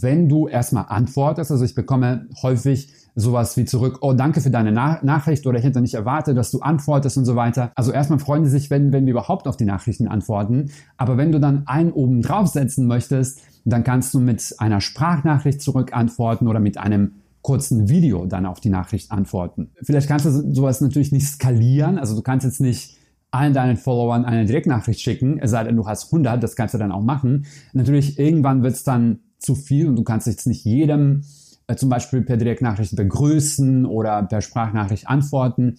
wenn 0.01 0.29
du 0.29 0.49
erstmal 0.49 0.87
antwortest. 0.89 1.51
Also 1.51 1.65
ich 1.65 1.75
bekomme 1.75 2.27
häufig 2.43 2.93
sowas 3.15 3.57
wie 3.57 3.65
zurück, 3.65 3.99
oh, 4.01 4.15
danke 4.15 4.41
für 4.41 4.51
deine 4.51 4.73
Na 4.73 4.99
Nachricht 5.03 5.47
oder 5.47 5.59
ich 5.59 5.65
hätte 5.65 5.81
nicht 5.81 5.95
erwartet, 5.95 6.37
dass 6.37 6.51
du 6.51 6.61
antwortest 6.61 7.19
und 7.19 7.25
so 7.25 7.37
weiter. 7.37 7.71
Also 7.75 7.93
erstmal 7.93 8.19
freuen 8.19 8.45
sie 8.45 8.51
sich, 8.51 8.71
wenn, 8.71 8.93
wenn 8.93 9.05
wir 9.05 9.11
überhaupt 9.11 9.47
auf 9.47 9.57
die 9.57 9.65
Nachrichten 9.65 10.09
antworten. 10.09 10.71
Aber 10.97 11.17
wenn 11.17 11.33
du 11.33 11.39
dann 11.39 11.67
einen 11.67 11.93
oben 11.93 12.23
draufsetzen 12.23 12.87
möchtest, 12.87 13.41
dann 13.65 13.85
kannst 13.85 14.15
du 14.15 14.21
mit 14.21 14.55
einer 14.59 14.81
Sprachnachricht 14.81 15.61
zurück 15.61 15.93
antworten 15.93 16.49
oder 16.49 16.61
mit 16.61 16.79
einem 16.79 17.13
kurzen 17.43 17.89
Video 17.89 18.25
dann 18.27 18.47
auf 18.47 18.61
die 18.61 18.71
Nachricht 18.71 19.11
antworten. 19.11 19.73
Vielleicht 19.83 20.09
kannst 20.09 20.27
du 20.27 20.31
sowas 20.55 20.81
natürlich 20.81 21.13
nicht 21.13 21.27
skalieren. 21.27 21.99
Also 21.99 22.15
du 22.15 22.23
kannst 22.23 22.47
jetzt 22.47 22.61
nicht 22.61 22.97
allen 23.33 23.55
deinen 23.55 23.77
Followern 23.77 24.25
eine 24.25 24.45
Direktnachricht 24.45 25.01
schicken, 25.01 25.39
es 25.39 25.51
sei 25.51 25.65
denn, 25.65 25.75
du 25.75 25.87
hast 25.87 26.07
100, 26.07 26.43
das 26.43 26.55
kannst 26.55 26.75
du 26.75 26.79
dann 26.79 26.93
auch 26.93 27.03
machen. 27.03 27.47
Natürlich, 27.73 28.19
irgendwann 28.19 28.63
wird 28.63 28.75
es 28.75 28.85
dann 28.85 29.21
zu 29.43 29.55
viel 29.55 29.89
und 29.89 29.97
du 29.97 30.05
kannst 30.05 30.27
jetzt 30.27 30.47
nicht 30.47 30.65
jedem 30.65 31.25
äh, 31.67 31.77
zum 31.77 31.89
Beispiel 31.89 32.23
per 32.23 32.37
Direktnachricht 32.37 32.97
begrüßen 32.97 33.87
oder 33.87 34.23
per 34.23 34.41
Sprachnachricht 34.41 35.09
antworten. 35.09 35.77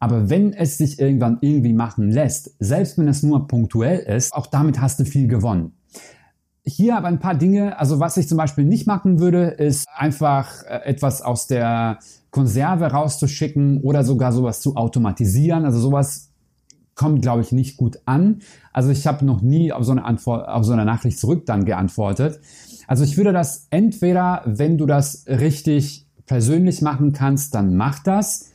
Aber 0.00 0.28
wenn 0.28 0.52
es 0.52 0.76
sich 0.76 0.98
irgendwann 0.98 1.38
irgendwie 1.40 1.72
machen 1.72 2.10
lässt, 2.10 2.54
selbst 2.58 2.98
wenn 2.98 3.08
es 3.08 3.22
nur 3.22 3.48
punktuell 3.48 4.00
ist, 4.00 4.34
auch 4.34 4.46
damit 4.46 4.80
hast 4.80 5.00
du 5.00 5.04
viel 5.04 5.28
gewonnen. 5.28 5.72
Hier 6.66 6.96
aber 6.96 7.08
ein 7.08 7.20
paar 7.20 7.34
Dinge, 7.34 7.78
also 7.78 8.00
was 8.00 8.16
ich 8.16 8.28
zum 8.28 8.38
Beispiel 8.38 8.64
nicht 8.64 8.86
machen 8.86 9.18
würde, 9.18 9.48
ist 9.48 9.86
einfach 9.94 10.62
äh, 10.64 10.80
etwas 10.84 11.22
aus 11.22 11.46
der 11.46 11.98
Konserve 12.30 12.86
rauszuschicken 12.86 13.80
oder 13.82 14.02
sogar 14.02 14.32
sowas 14.32 14.60
zu 14.60 14.76
automatisieren. 14.76 15.64
Also 15.64 15.78
sowas 15.78 16.30
kommt, 16.94 17.22
glaube 17.22 17.42
ich, 17.42 17.52
nicht 17.52 17.76
gut 17.76 17.98
an. 18.06 18.40
Also 18.72 18.90
ich 18.90 19.06
habe 19.06 19.24
noch 19.24 19.40
nie 19.40 19.72
auf 19.72 19.84
so 19.84 19.92
eine 19.92 20.04
Antwort, 20.04 20.48
auf 20.48 20.64
so 20.64 20.72
eine 20.72 20.84
Nachricht 20.84 21.18
zurück 21.18 21.44
dann 21.46 21.64
geantwortet. 21.64 22.40
Also 22.86 23.04
ich 23.04 23.16
würde 23.16 23.32
das 23.32 23.66
entweder, 23.70 24.42
wenn 24.44 24.78
du 24.78 24.86
das 24.86 25.24
richtig 25.26 26.06
persönlich 26.26 26.82
machen 26.82 27.12
kannst, 27.12 27.54
dann 27.54 27.76
mach 27.76 28.02
das. 28.02 28.50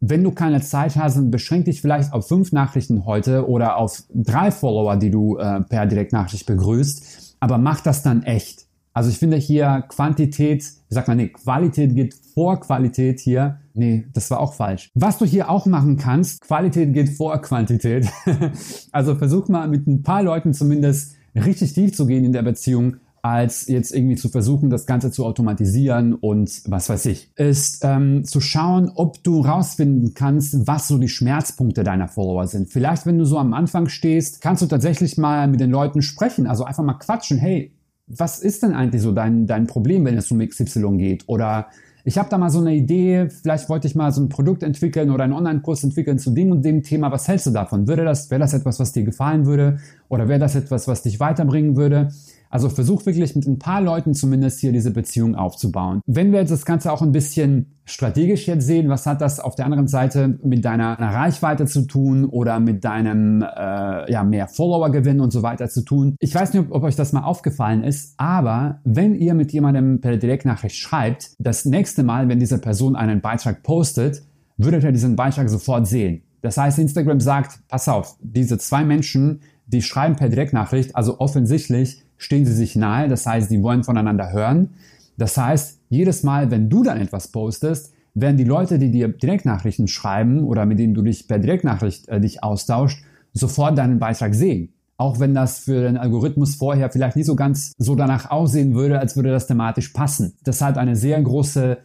Wenn 0.00 0.22
du 0.22 0.32
keine 0.32 0.60
Zeit 0.60 0.96
hast, 0.96 1.16
dann 1.16 1.30
beschränk 1.30 1.64
dich 1.64 1.80
vielleicht 1.80 2.12
auf 2.12 2.28
fünf 2.28 2.52
Nachrichten 2.52 3.06
heute 3.06 3.48
oder 3.48 3.78
auf 3.78 4.02
drei 4.12 4.50
Follower, 4.50 4.96
die 4.96 5.10
du 5.10 5.38
äh, 5.38 5.60
per 5.62 5.86
Direktnachricht 5.86 6.46
begrüßt. 6.46 7.36
Aber 7.40 7.58
mach 7.58 7.80
das 7.80 8.02
dann 8.02 8.22
echt. 8.22 8.66
Also 8.92 9.10
ich 9.10 9.18
finde 9.18 9.36
hier 9.36 9.84
Quantität, 9.88 10.62
wie 10.88 10.94
sagt 10.94 11.08
man, 11.08 11.16
nee, 11.16 11.28
Qualität 11.28 11.96
geht 11.96 12.14
vor 12.34 12.60
Qualität 12.60 13.18
hier. 13.18 13.58
Nee, 13.74 14.06
das 14.12 14.30
war 14.30 14.38
auch 14.38 14.54
falsch. 14.54 14.90
Was 14.94 15.18
du 15.18 15.24
hier 15.24 15.50
auch 15.50 15.66
machen 15.66 15.96
kannst, 15.96 16.42
Qualität 16.42 16.94
geht 16.94 17.08
vor 17.08 17.40
Quantität. 17.40 18.08
also 18.92 19.16
versuch 19.16 19.48
mal 19.48 19.66
mit 19.68 19.88
ein 19.88 20.02
paar 20.02 20.22
Leuten 20.22 20.54
zumindest 20.54 21.16
richtig 21.34 21.72
tief 21.72 21.94
zu 21.94 22.06
gehen 22.06 22.24
in 22.24 22.32
der 22.32 22.42
Beziehung 22.42 22.98
als 23.24 23.68
jetzt 23.68 23.94
irgendwie 23.94 24.16
zu 24.16 24.28
versuchen, 24.28 24.68
das 24.68 24.84
Ganze 24.84 25.10
zu 25.10 25.24
automatisieren 25.24 26.12
und 26.12 26.60
was 26.66 26.90
weiß 26.90 27.06
ich, 27.06 27.32
ist 27.36 27.82
ähm, 27.82 28.22
zu 28.24 28.42
schauen, 28.42 28.92
ob 28.94 29.24
du 29.24 29.40
rausfinden 29.40 30.12
kannst, 30.12 30.66
was 30.66 30.88
so 30.88 30.98
die 30.98 31.08
Schmerzpunkte 31.08 31.84
deiner 31.84 32.06
Follower 32.06 32.46
sind. 32.46 32.68
Vielleicht, 32.68 33.06
wenn 33.06 33.16
du 33.16 33.24
so 33.24 33.38
am 33.38 33.54
Anfang 33.54 33.88
stehst, 33.88 34.42
kannst 34.42 34.60
du 34.60 34.66
tatsächlich 34.66 35.16
mal 35.16 35.48
mit 35.48 35.60
den 35.60 35.70
Leuten 35.70 36.02
sprechen, 36.02 36.46
also 36.46 36.64
einfach 36.64 36.84
mal 36.84 36.98
quatschen. 36.98 37.38
Hey, 37.38 37.72
was 38.06 38.40
ist 38.40 38.62
denn 38.62 38.74
eigentlich 38.74 39.00
so 39.00 39.12
dein, 39.12 39.46
dein 39.46 39.66
Problem, 39.66 40.04
wenn 40.04 40.18
es 40.18 40.30
um 40.30 40.46
XY 40.46 40.98
geht? 40.98 41.24
Oder 41.26 41.68
ich 42.04 42.18
habe 42.18 42.28
da 42.28 42.36
mal 42.36 42.50
so 42.50 42.60
eine 42.60 42.74
Idee, 42.74 43.30
vielleicht 43.30 43.70
wollte 43.70 43.86
ich 43.86 43.94
mal 43.94 44.12
so 44.12 44.20
ein 44.20 44.28
Produkt 44.28 44.62
entwickeln 44.62 45.10
oder 45.10 45.24
einen 45.24 45.32
Online-Kurs 45.32 45.82
entwickeln 45.82 46.18
zu 46.18 46.32
dem 46.32 46.50
und 46.50 46.62
dem 46.62 46.82
Thema. 46.82 47.10
Was 47.10 47.26
hältst 47.26 47.46
du 47.46 47.52
davon? 47.52 47.88
Würde 47.88 48.04
das, 48.04 48.30
wäre 48.30 48.40
das 48.40 48.52
etwas, 48.52 48.78
was 48.78 48.92
dir 48.92 49.04
gefallen 49.04 49.46
würde? 49.46 49.78
Oder 50.10 50.28
wäre 50.28 50.40
das 50.40 50.54
etwas, 50.54 50.86
was 50.88 51.02
dich 51.02 51.20
weiterbringen 51.20 51.76
würde? 51.76 52.10
Also 52.54 52.68
versuch 52.68 53.04
wirklich 53.04 53.34
mit 53.34 53.48
ein 53.48 53.58
paar 53.58 53.80
Leuten 53.80 54.14
zumindest 54.14 54.60
hier 54.60 54.70
diese 54.70 54.92
Beziehung 54.92 55.34
aufzubauen. 55.34 56.00
Wenn 56.06 56.30
wir 56.30 56.38
jetzt 56.38 56.52
das 56.52 56.64
Ganze 56.64 56.92
auch 56.92 57.02
ein 57.02 57.10
bisschen 57.10 57.74
strategisch 57.84 58.46
jetzt 58.46 58.64
sehen, 58.64 58.88
was 58.88 59.06
hat 59.06 59.20
das 59.20 59.40
auf 59.40 59.56
der 59.56 59.64
anderen 59.64 59.88
Seite 59.88 60.38
mit 60.44 60.64
deiner 60.64 60.96
Reichweite 60.96 61.66
zu 61.66 61.88
tun 61.88 62.24
oder 62.24 62.60
mit 62.60 62.84
deinem 62.84 63.42
äh, 63.42 64.08
ja, 64.08 64.22
mehr 64.22 64.46
Follower-Gewinn 64.46 65.18
und 65.18 65.32
so 65.32 65.42
weiter 65.42 65.68
zu 65.68 65.82
tun. 65.82 66.14
Ich 66.20 66.32
weiß 66.32 66.52
nicht, 66.52 66.66
ob, 66.66 66.70
ob 66.70 66.84
euch 66.84 66.94
das 66.94 67.12
mal 67.12 67.24
aufgefallen 67.24 67.82
ist, 67.82 68.14
aber 68.18 68.78
wenn 68.84 69.16
ihr 69.16 69.34
mit 69.34 69.52
jemandem 69.52 70.00
per 70.00 70.16
Direktnachricht 70.16 70.76
schreibt, 70.76 71.32
das 71.40 71.64
nächste 71.64 72.04
Mal, 72.04 72.28
wenn 72.28 72.38
diese 72.38 72.60
Person 72.60 72.94
einen 72.94 73.20
Beitrag 73.20 73.64
postet, 73.64 74.22
würdet 74.58 74.84
ihr 74.84 74.92
diesen 74.92 75.16
Beitrag 75.16 75.50
sofort 75.50 75.88
sehen. 75.88 76.22
Das 76.40 76.56
heißt, 76.56 76.78
Instagram 76.78 77.18
sagt, 77.18 77.58
pass 77.66 77.88
auf, 77.88 78.14
diese 78.20 78.58
zwei 78.58 78.84
Menschen, 78.84 79.40
die 79.66 79.82
schreiben 79.82 80.14
per 80.14 80.28
Direktnachricht, 80.28 80.94
also 80.94 81.18
offensichtlich 81.18 82.03
stehen 82.16 82.46
sie 82.46 82.54
sich 82.54 82.76
nahe, 82.76 83.08
das 83.08 83.26
heißt, 83.26 83.50
die 83.50 83.62
wollen 83.62 83.84
voneinander 83.84 84.32
hören. 84.32 84.70
Das 85.16 85.36
heißt, 85.36 85.80
jedes 85.88 86.22
Mal, 86.22 86.50
wenn 86.50 86.68
du 86.68 86.82
dann 86.82 87.00
etwas 87.00 87.28
postest, 87.28 87.92
werden 88.14 88.36
die 88.36 88.44
Leute, 88.44 88.78
die 88.78 88.90
dir 88.90 89.08
Direktnachrichten 89.08 89.88
schreiben 89.88 90.44
oder 90.44 90.66
mit 90.66 90.78
denen 90.78 90.94
du 90.94 91.02
dich 91.02 91.26
per 91.26 91.38
Direktnachricht 91.38 92.08
äh, 92.08 92.20
dich 92.20 92.42
austauscht, 92.42 93.04
sofort 93.32 93.76
deinen 93.76 93.98
Beitrag 93.98 94.34
sehen. 94.34 94.72
Auch 94.96 95.18
wenn 95.18 95.34
das 95.34 95.58
für 95.58 95.82
den 95.82 95.96
Algorithmus 95.96 96.54
vorher 96.54 96.90
vielleicht 96.90 97.16
nicht 97.16 97.26
so 97.26 97.34
ganz 97.34 97.72
so 97.78 97.96
danach 97.96 98.30
aussehen 98.30 98.74
würde, 98.74 99.00
als 99.00 99.16
würde 99.16 99.30
das 99.30 99.48
thematisch 99.48 99.88
passen. 99.88 100.34
Das 100.44 100.60
hat 100.60 100.78
eine 100.78 100.94
sehr 100.94 101.20
große 101.20 101.78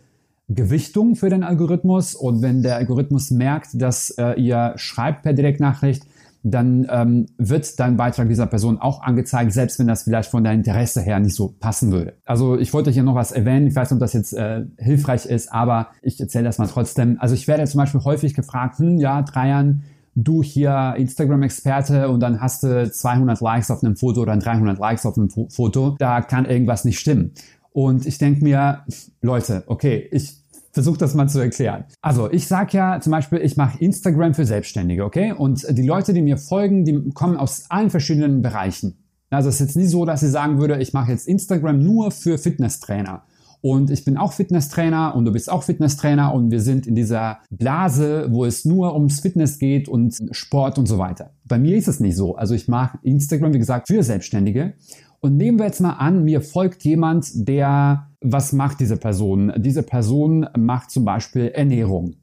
Gewichtung 0.48 1.16
für 1.16 1.30
den 1.30 1.44
Algorithmus 1.44 2.14
und 2.14 2.42
wenn 2.42 2.62
der 2.62 2.76
Algorithmus 2.76 3.32
merkt, 3.32 3.70
dass 3.74 4.12
äh, 4.12 4.34
ihr 4.40 4.74
schreibt 4.76 5.24
per 5.24 5.34
Direktnachricht, 5.34 6.04
dann 6.44 6.88
ähm, 6.90 7.26
wird 7.38 7.80
dein 7.80 7.98
Beitrag 7.98 8.30
dieser 8.30 8.48
Person 8.48 8.80
auch 8.80 9.02
angezeigt, 9.02 9.52
selbst 9.52 9.78
wenn 9.80 9.88
das 9.88 10.04
vielleicht 10.04 10.30
von 10.30 10.44
deinem 10.44 10.60
Interesse 10.60 11.02
her 11.02 11.20
nicht 11.20 11.36
so 11.36 11.56
passen 11.60 11.92
würde. 11.92 12.14
Also 12.26 12.58
ich 12.58 12.74
wollte 12.74 12.92
hier 12.92 13.04
noch 13.04 13.16
was 13.16 13.32
erwähnen, 13.32 13.68
ich 13.68 13.76
weiß 13.76 13.92
nicht, 13.92 13.98
ob 13.98 14.00
das 14.00 14.14
jetzt 14.14 14.34
äh, 14.34 14.66
hilfreich 14.78 15.26
ist, 15.26 15.52
aber 15.52 15.90
ich 16.02 16.20
erzähle 16.20 16.46
das 16.46 16.58
mal 16.58 16.68
trotzdem. 16.68 17.18
Also 17.20 17.36
ich 17.36 17.48
werde 17.48 17.66
zum 17.66 17.80
Beispiel 17.80 18.02
häufig 18.02 18.34
gefragt, 18.34 18.80
hm, 18.80 19.00
ja, 19.00 19.22
Dreiern, 19.22 19.84
du 20.16 20.42
hier 20.44 20.96
Instagram-Experte 20.98 22.10
und 22.10 22.22
dann 22.22 22.42
hast 22.42 22.64
du 22.64 22.90
200 22.90 23.42
Likes 23.42 23.72
auf 23.72 23.84
einem 23.84 23.96
Foto 23.96 24.22
oder 24.22 24.36
300 24.36 24.80
Likes 24.80 25.06
auf 25.06 25.18
einem 25.18 25.30
Foto, 25.30 25.96
da 26.00 26.22
kann 26.22 26.46
irgendwas 26.46 26.86
nicht 26.86 27.00
stimmen. 27.00 27.32
Und 27.72 28.06
ich 28.06 28.18
denke 28.18 28.44
mir, 28.44 28.84
Leute, 29.22 29.64
okay, 29.68 30.08
ich 30.12 30.38
versuche 30.72 30.98
das 30.98 31.16
mal 31.16 31.28
zu 31.28 31.40
erklären. 31.40 31.86
Also 32.02 32.32
ich 32.32 32.48
sage 32.48 32.78
ja 32.78 33.00
zum 33.00 33.12
Beispiel, 33.12 33.40
ich 33.40 33.58
mache 33.58 33.78
Instagram 33.80 34.34
für 34.34 34.46
Selbstständige, 34.46 35.04
okay? 35.04 35.34
Und 35.34 35.66
die 35.70 35.86
Leute, 35.86 36.14
die 36.14 36.22
mir 36.22 36.38
folgen, 36.38 36.86
die 36.86 37.10
kommen 37.14 37.38
aus 37.38 37.66
allen 37.70 37.90
verschiedenen 37.90 38.42
Bereichen. 38.42 39.04
Also 39.30 39.50
es 39.50 39.56
ist 39.56 39.62
jetzt 39.62 39.78
nie 39.78 39.86
so, 39.86 40.06
dass 40.06 40.24
ich 40.24 40.32
sagen 40.32 40.60
würde, 40.60 40.82
ich 40.82 40.94
mache 40.94 41.12
jetzt 41.12 41.28
Instagram 41.28 41.84
nur 41.84 42.12
für 42.12 42.38
Fitnesstrainer. 42.38 43.24
Und 43.62 43.92
ich 43.92 44.06
bin 44.06 44.18
auch 44.18 44.32
Fitnesstrainer 44.32 45.16
und 45.16 45.26
du 45.26 45.34
bist 45.34 45.52
auch 45.52 45.64
Fitnesstrainer 45.64 46.34
und 46.34 46.50
wir 46.50 46.62
sind 46.62 46.88
in 46.88 46.96
dieser 46.96 47.40
Blase, 47.50 48.28
wo 48.30 48.46
es 48.46 48.64
nur 48.64 48.94
ums 48.94 49.20
Fitness 49.20 49.60
geht 49.60 49.90
und 49.90 50.18
Sport 50.32 50.78
und 50.78 50.86
so 50.86 50.98
weiter. 50.98 51.32
Bei 51.46 51.60
mir 51.60 51.76
ist 51.76 51.90
es 51.90 52.00
nicht 52.00 52.16
so. 52.16 52.36
Also 52.36 52.54
ich 52.54 52.70
mache 52.70 53.00
Instagram, 53.04 53.54
wie 53.54 53.60
gesagt, 53.60 53.88
für 53.88 54.02
Selbstständige. 54.02 54.76
Und 55.20 55.36
nehmen 55.36 55.60
wir 55.60 55.66
jetzt 55.66 55.82
mal 55.82 55.94
an, 55.94 56.24
mir 56.24 56.40
folgt 56.40 56.86
jemand, 56.86 57.30
der, 57.34 58.09
was 58.22 58.54
macht 58.54 58.80
diese 58.80 58.98
Person? 58.98 59.54
Diese 59.58 59.84
Person 59.84 60.48
macht 60.58 60.92
zum 60.92 61.06
Beispiel 61.06 61.48
Ernährung. 61.48 62.16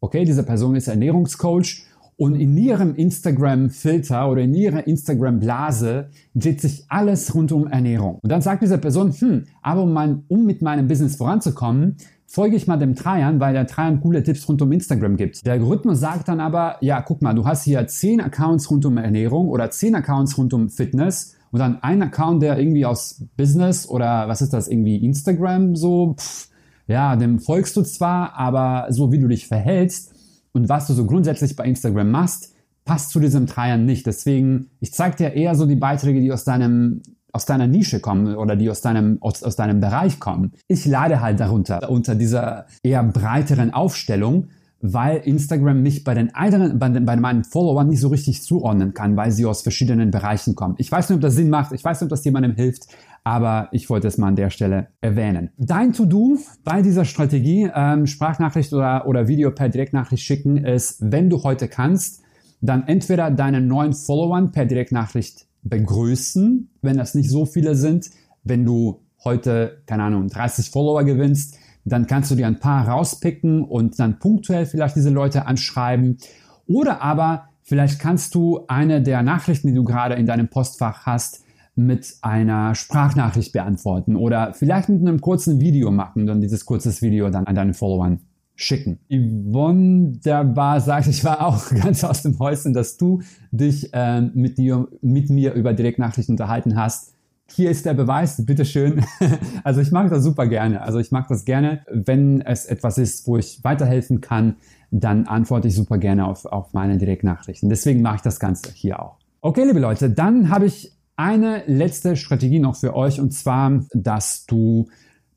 Okay, 0.00 0.24
diese 0.24 0.42
Person 0.42 0.74
ist 0.74 0.88
Ernährungscoach 0.88 1.84
und 2.16 2.34
in 2.34 2.56
ihrem 2.56 2.94
Instagram-Filter 2.94 4.30
oder 4.30 4.42
in 4.42 4.54
ihrer 4.54 4.86
Instagram-Blase 4.86 6.10
dreht 6.34 6.60
sich 6.60 6.84
alles 6.88 7.34
rund 7.34 7.52
um 7.52 7.66
Ernährung. 7.66 8.18
Und 8.22 8.30
dann 8.30 8.42
sagt 8.42 8.62
diese 8.62 8.78
Person, 8.78 9.12
hm, 9.12 9.44
aber 9.62 9.82
um, 9.82 9.92
mein, 9.92 10.24
um 10.28 10.44
mit 10.44 10.62
meinem 10.62 10.86
Business 10.86 11.16
voranzukommen, 11.16 11.96
folge 12.26 12.56
ich 12.56 12.66
mal 12.66 12.76
dem 12.76 12.94
Trajan, 12.94 13.40
weil 13.40 13.54
der 13.54 13.66
Trajan 13.66 14.00
coole 14.00 14.22
Tipps 14.22 14.48
rund 14.48 14.62
um 14.62 14.72
Instagram 14.72 15.16
gibt. 15.16 15.44
Der 15.44 15.54
Algorithmus 15.54 16.00
sagt 16.00 16.28
dann 16.28 16.40
aber, 16.40 16.76
ja, 16.80 17.02
guck 17.02 17.22
mal, 17.22 17.34
du 17.34 17.44
hast 17.44 17.64
hier 17.64 17.86
10 17.86 18.20
Accounts 18.20 18.70
rund 18.70 18.84
um 18.86 18.98
Ernährung 18.98 19.48
oder 19.48 19.70
10 19.70 19.94
Accounts 19.96 20.38
rund 20.38 20.54
um 20.54 20.68
Fitness 20.68 21.34
und 21.52 21.60
dann 21.60 21.82
ein 21.82 22.02
Account, 22.02 22.42
der 22.42 22.58
irgendwie 22.58 22.84
aus 22.84 23.24
Business 23.36 23.86
oder 23.86 24.26
was 24.26 24.42
ist 24.42 24.52
das, 24.52 24.68
irgendwie 24.68 24.96
Instagram 24.96 25.76
so, 25.76 26.14
pff, 26.18 26.48
ja, 26.88 27.14
dem 27.14 27.38
folgst 27.38 27.76
du 27.76 27.82
zwar, 27.82 28.34
aber 28.34 28.86
so 28.90 29.12
wie 29.12 29.20
du 29.20 29.28
dich 29.28 29.46
verhältst 29.46 30.12
und 30.52 30.68
was 30.68 30.86
du 30.86 30.94
so 30.94 31.06
grundsätzlich 31.06 31.54
bei 31.54 31.64
Instagram 31.64 32.10
machst, 32.10 32.54
passt 32.84 33.10
zu 33.10 33.20
diesem 33.20 33.46
Dreiern 33.46 33.84
nicht. 33.84 34.06
Deswegen, 34.06 34.70
ich 34.80 34.92
zeige 34.92 35.16
dir 35.16 35.32
eher 35.34 35.54
so 35.54 35.66
die 35.66 35.76
Beiträge, 35.76 36.20
die 36.20 36.32
aus 36.32 36.44
deinem 36.44 37.02
aus 37.32 37.46
deiner 37.46 37.66
Nische 37.66 38.00
kommen 38.00 38.36
oder 38.36 38.56
die 38.56 38.68
aus 38.68 38.82
deinem, 38.82 39.16
aus, 39.22 39.42
aus 39.42 39.56
deinem 39.56 39.80
Bereich 39.80 40.20
kommen. 40.20 40.52
Ich 40.68 40.84
leide 40.84 41.22
halt 41.22 41.40
darunter, 41.40 41.88
unter 41.90 42.14
dieser 42.14 42.66
eher 42.82 43.02
breiteren 43.02 43.72
Aufstellung, 43.72 44.48
weil 44.82 45.18
Instagram 45.18 45.80
mich 45.80 46.02
bei 46.02 46.12
den 46.12 46.34
anderen, 46.34 46.78
bei, 46.78 46.88
den, 46.88 47.06
bei 47.06 47.16
meinen 47.16 47.44
Followern 47.44 47.88
nicht 47.88 48.00
so 48.00 48.08
richtig 48.08 48.42
zuordnen 48.42 48.92
kann, 48.92 49.16
weil 49.16 49.30
sie 49.30 49.46
aus 49.46 49.62
verschiedenen 49.62 50.10
Bereichen 50.10 50.56
kommen. 50.56 50.74
Ich 50.78 50.90
weiß 50.90 51.08
nicht, 51.08 51.16
ob 51.16 51.22
das 51.22 51.36
Sinn 51.36 51.50
macht, 51.50 51.72
ich 51.72 51.84
weiß 51.84 52.00
nicht, 52.00 52.06
ob 52.06 52.10
das 52.10 52.24
jemandem 52.24 52.56
hilft, 52.56 52.88
aber 53.22 53.68
ich 53.70 53.88
wollte 53.88 54.08
es 54.08 54.18
mal 54.18 54.26
an 54.26 54.36
der 54.36 54.50
Stelle 54.50 54.88
erwähnen. 55.00 55.50
Dein 55.56 55.92
To-Do 55.92 56.36
bei 56.64 56.82
dieser 56.82 57.04
Strategie, 57.04 57.70
ähm, 57.72 58.08
Sprachnachricht 58.08 58.72
oder, 58.72 59.06
oder 59.06 59.28
Video 59.28 59.52
per 59.52 59.68
Direktnachricht 59.68 60.24
schicken, 60.24 60.56
ist, 60.56 60.96
wenn 61.00 61.30
du 61.30 61.44
heute 61.44 61.68
kannst, 61.68 62.20
dann 62.60 62.86
entweder 62.88 63.30
deinen 63.30 63.68
neuen 63.68 63.92
Followern 63.92 64.50
per 64.50 64.66
Direktnachricht 64.66 65.46
begrüßen, 65.62 66.70
wenn 66.82 66.96
das 66.96 67.14
nicht 67.14 67.30
so 67.30 67.46
viele 67.46 67.76
sind. 67.76 68.10
Wenn 68.42 68.64
du 68.64 69.00
heute, 69.24 69.82
keine 69.86 70.02
Ahnung, 70.02 70.26
30 70.26 70.70
Follower 70.70 71.04
gewinnst, 71.04 71.56
dann 71.84 72.06
kannst 72.06 72.30
du 72.30 72.34
dir 72.34 72.46
ein 72.46 72.60
paar 72.60 72.88
rauspicken 72.88 73.64
und 73.64 73.98
dann 73.98 74.18
punktuell 74.18 74.66
vielleicht 74.66 74.96
diese 74.96 75.10
Leute 75.10 75.46
anschreiben. 75.46 76.18
Oder 76.66 77.02
aber 77.02 77.48
vielleicht 77.62 77.98
kannst 77.98 78.34
du 78.34 78.64
eine 78.68 79.02
der 79.02 79.22
Nachrichten, 79.22 79.68
die 79.68 79.74
du 79.74 79.84
gerade 79.84 80.14
in 80.14 80.26
deinem 80.26 80.48
Postfach 80.48 81.06
hast, 81.06 81.44
mit 81.74 82.16
einer 82.20 82.74
Sprachnachricht 82.74 83.52
beantworten 83.52 84.14
oder 84.14 84.52
vielleicht 84.52 84.90
mit 84.90 85.00
einem 85.00 85.22
kurzen 85.22 85.58
Video 85.58 85.90
machen 85.90 86.22
und 86.22 86.26
dann 86.26 86.40
dieses 86.42 86.66
kurzes 86.66 87.00
Video 87.00 87.30
dann 87.30 87.46
an 87.46 87.54
deine 87.54 87.72
Followern 87.72 88.20
schicken. 88.54 88.98
Wunderbar 89.08 90.82
sagt, 90.82 91.06
ich 91.06 91.24
war 91.24 91.46
auch 91.46 91.70
ganz 91.82 92.04
aus 92.04 92.22
dem 92.22 92.38
Häuschen, 92.38 92.74
dass 92.74 92.98
du 92.98 93.22
dich 93.50 93.92
äh, 93.94 94.20
mit, 94.20 94.58
dir, 94.58 94.86
mit 95.00 95.30
mir 95.30 95.54
über 95.54 95.72
Direktnachrichten 95.72 96.34
unterhalten 96.34 96.76
hast 96.76 97.11
hier 97.54 97.70
ist 97.70 97.86
der 97.86 97.94
Beweis, 97.94 98.44
bitteschön. 98.44 99.04
Also 99.64 99.80
ich 99.80 99.92
mag 99.92 100.10
das 100.10 100.24
super 100.24 100.46
gerne. 100.46 100.82
Also 100.82 100.98
ich 100.98 101.12
mag 101.12 101.28
das 101.28 101.44
gerne. 101.44 101.84
Wenn 101.90 102.40
es 102.40 102.64
etwas 102.66 102.98
ist, 102.98 103.26
wo 103.26 103.36
ich 103.36 103.62
weiterhelfen 103.62 104.20
kann, 104.20 104.56
dann 104.90 105.26
antworte 105.26 105.68
ich 105.68 105.74
super 105.74 105.98
gerne 105.98 106.26
auf, 106.26 106.44
auf 106.46 106.72
meine 106.72 106.98
Direktnachrichten. 106.98 107.68
Deswegen 107.68 108.02
mache 108.02 108.16
ich 108.16 108.22
das 108.22 108.40
Ganze 108.40 108.72
hier 108.72 109.00
auch. 109.00 109.18
Okay, 109.40 109.64
liebe 109.64 109.78
Leute, 109.78 110.10
dann 110.10 110.50
habe 110.50 110.66
ich 110.66 110.92
eine 111.16 111.62
letzte 111.66 112.16
Strategie 112.16 112.58
noch 112.58 112.76
für 112.76 112.94
euch 112.94 113.20
und 113.20 113.32
zwar, 113.32 113.84
dass 113.92 114.46
du 114.46 114.88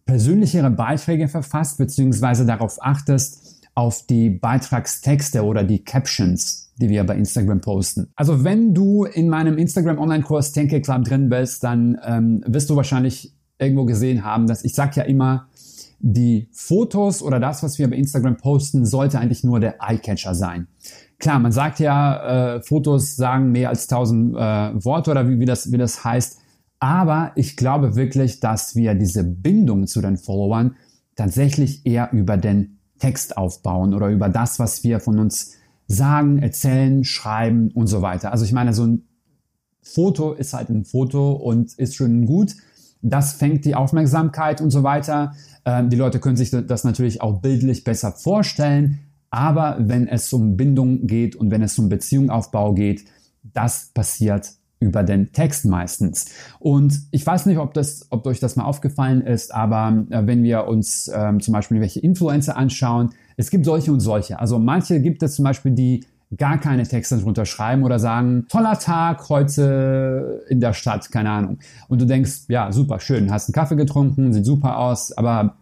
persönlichere 0.06 0.72
Beiträge 0.72 1.28
verfasst 1.28 1.78
beziehungsweise 1.78 2.46
darauf 2.46 2.78
achtest, 2.82 3.68
auf 3.76 4.06
die 4.06 4.30
Beitragstexte 4.30 5.44
oder 5.44 5.64
die 5.64 5.84
Captions 5.84 6.65
die 6.78 6.90
wir 6.90 7.04
bei 7.06 7.16
Instagram 7.16 7.62
posten. 7.62 8.12
Also 8.16 8.44
wenn 8.44 8.74
du 8.74 9.06
in 9.06 9.30
meinem 9.30 9.58
Instagram 9.58 9.98
Online-Kurs 9.98 10.52
Tenke 10.52 10.82
Club 10.82 11.06
drin 11.06 11.30
bist, 11.30 11.64
dann 11.64 11.98
ähm, 12.06 12.44
wirst 12.46 12.70
du 12.70 12.76
wahrscheinlich 12.76 13.34
irgendwo 13.58 13.86
gesehen 13.86 14.26
haben, 14.26 14.48
dass 14.48 14.64
ich 14.64 14.74
sage 14.74 14.98
ja 14.98 15.04
immer, 15.04 15.48
die 16.00 16.50
Fotos 16.52 17.22
oder 17.24 17.40
das, 17.40 17.64
was 17.64 17.80
wir 17.80 17.90
bei 17.90 17.96
Instagram 17.96 18.38
posten, 18.38 18.86
sollte 18.86 19.18
eigentlich 19.20 19.44
nur 19.44 19.60
der 19.60 19.78
Eyecatcher 19.82 20.36
sein. 20.36 20.68
Klar, 21.18 21.40
man 21.40 21.52
sagt 21.52 21.80
ja, 21.80 22.56
äh, 22.56 22.62
Fotos 22.62 23.16
sagen 23.16 23.52
mehr 23.52 23.70
als 23.70 23.88
tausend 23.88 24.36
äh, 24.36 24.40
Worte 24.84 25.12
oder 25.12 25.30
wie, 25.30 25.40
wie, 25.40 25.46
das, 25.46 25.72
wie 25.72 25.78
das 25.78 26.04
heißt. 26.04 26.40
Aber 26.80 27.32
ich 27.36 27.56
glaube 27.56 27.96
wirklich, 27.96 28.40
dass 28.40 28.76
wir 28.76 28.94
diese 28.94 29.24
Bindung 29.24 29.88
zu 29.88 30.02
den 30.02 30.18
Followern 30.18 30.76
tatsächlich 31.16 31.86
eher 31.86 32.12
über 32.12 32.36
den 32.36 32.80
Text 33.00 33.38
aufbauen 33.38 33.94
oder 33.94 34.10
über 34.10 34.30
das, 34.30 34.60
was 34.60 34.84
wir 34.84 35.00
von 35.00 35.18
uns 35.20 35.54
sagen, 35.88 36.40
erzählen, 36.40 37.04
schreiben 37.04 37.72
und 37.72 37.88
so 37.88 38.02
weiter. 38.02 38.32
Also 38.32 38.46
ich 38.46 38.54
meine, 38.54 38.74
so 38.74 38.86
ein 38.86 39.04
Foto 39.82 40.34
ist 40.34 40.54
halt 40.54 40.70
ein 40.70 40.84
Foto 40.84 41.34
und 41.34 41.74
ist 41.74 41.96
schön 41.96 42.26
gut. 42.26 42.56
Das 43.02 43.34
fängt 43.34 43.66
die 43.66 43.76
Aufmerksamkeit 43.76 44.62
und 44.62 44.72
so 44.72 44.82
weiter. 44.82 45.34
Ähm, 45.64 45.90
die 45.90 45.98
Leute 45.98 46.20
können 46.20 46.38
sich 46.38 46.50
das 46.50 46.84
natürlich 46.84 47.22
auch 47.22 47.40
bildlich 47.42 47.84
besser 47.84 48.12
vorstellen. 48.12 49.00
Aber 49.30 49.78
wenn 49.80 50.08
es 50.08 50.32
um 50.34 50.58
Bindung 50.58 51.06
geht 51.08 51.36
und 51.36 51.52
wenn 51.52 51.62
es 51.62 51.78
um 51.78 51.90
Beziehungaufbau 51.90 52.74
geht, 52.74 53.06
das 53.44 53.92
passiert 53.94 54.54
über 54.80 55.04
den 55.04 55.32
Text 55.34 55.66
meistens. 55.66 56.28
Und 56.60 57.02
ich 57.12 57.26
weiß 57.26 57.46
nicht, 57.46 57.58
ob, 57.58 57.74
das, 57.74 58.08
ob 58.10 58.26
euch 58.28 58.40
das 58.40 58.56
mal 58.56 58.66
aufgefallen 58.66 59.22
ist, 59.22 59.54
aber 59.54 60.06
äh, 60.10 60.26
wenn 60.26 60.44
wir 60.44 60.68
uns 60.68 61.12
ähm, 61.14 61.42
zum 61.42 61.54
Beispiel 61.54 61.80
welche 61.80 62.00
Influencer 62.00 62.58
anschauen, 62.58 63.12
es 63.38 63.50
gibt 63.50 63.66
solche 63.66 63.92
und 63.92 64.00
solche. 64.00 64.40
Also 64.40 64.60
manche 64.60 65.02
gibt 65.02 65.24
es 65.24 65.36
zum 65.36 65.44
Beispiel, 65.44 65.72
die 65.72 66.06
gar 66.38 66.58
keine 66.58 66.84
Texte 66.84 67.18
drunter 67.18 67.46
schreiben 67.46 67.84
oder 67.84 68.00
sagen, 68.00 68.46
toller 68.50 68.78
Tag 68.80 69.30
heute 69.30 70.44
in 70.50 70.60
der 70.60 70.74
Stadt, 70.74 71.12
keine 71.12 71.30
Ahnung. 71.30 71.60
Und 71.88 72.02
du 72.02 72.06
denkst, 72.06 72.46
ja, 72.48 72.72
super, 72.72 73.00
schön, 73.00 73.32
hast 73.32 73.50
einen 73.50 73.54
Kaffee 73.54 73.76
getrunken, 73.76 74.34
sieht 74.34 74.46
super 74.46 74.78
aus, 74.78 75.16
aber 75.18 75.56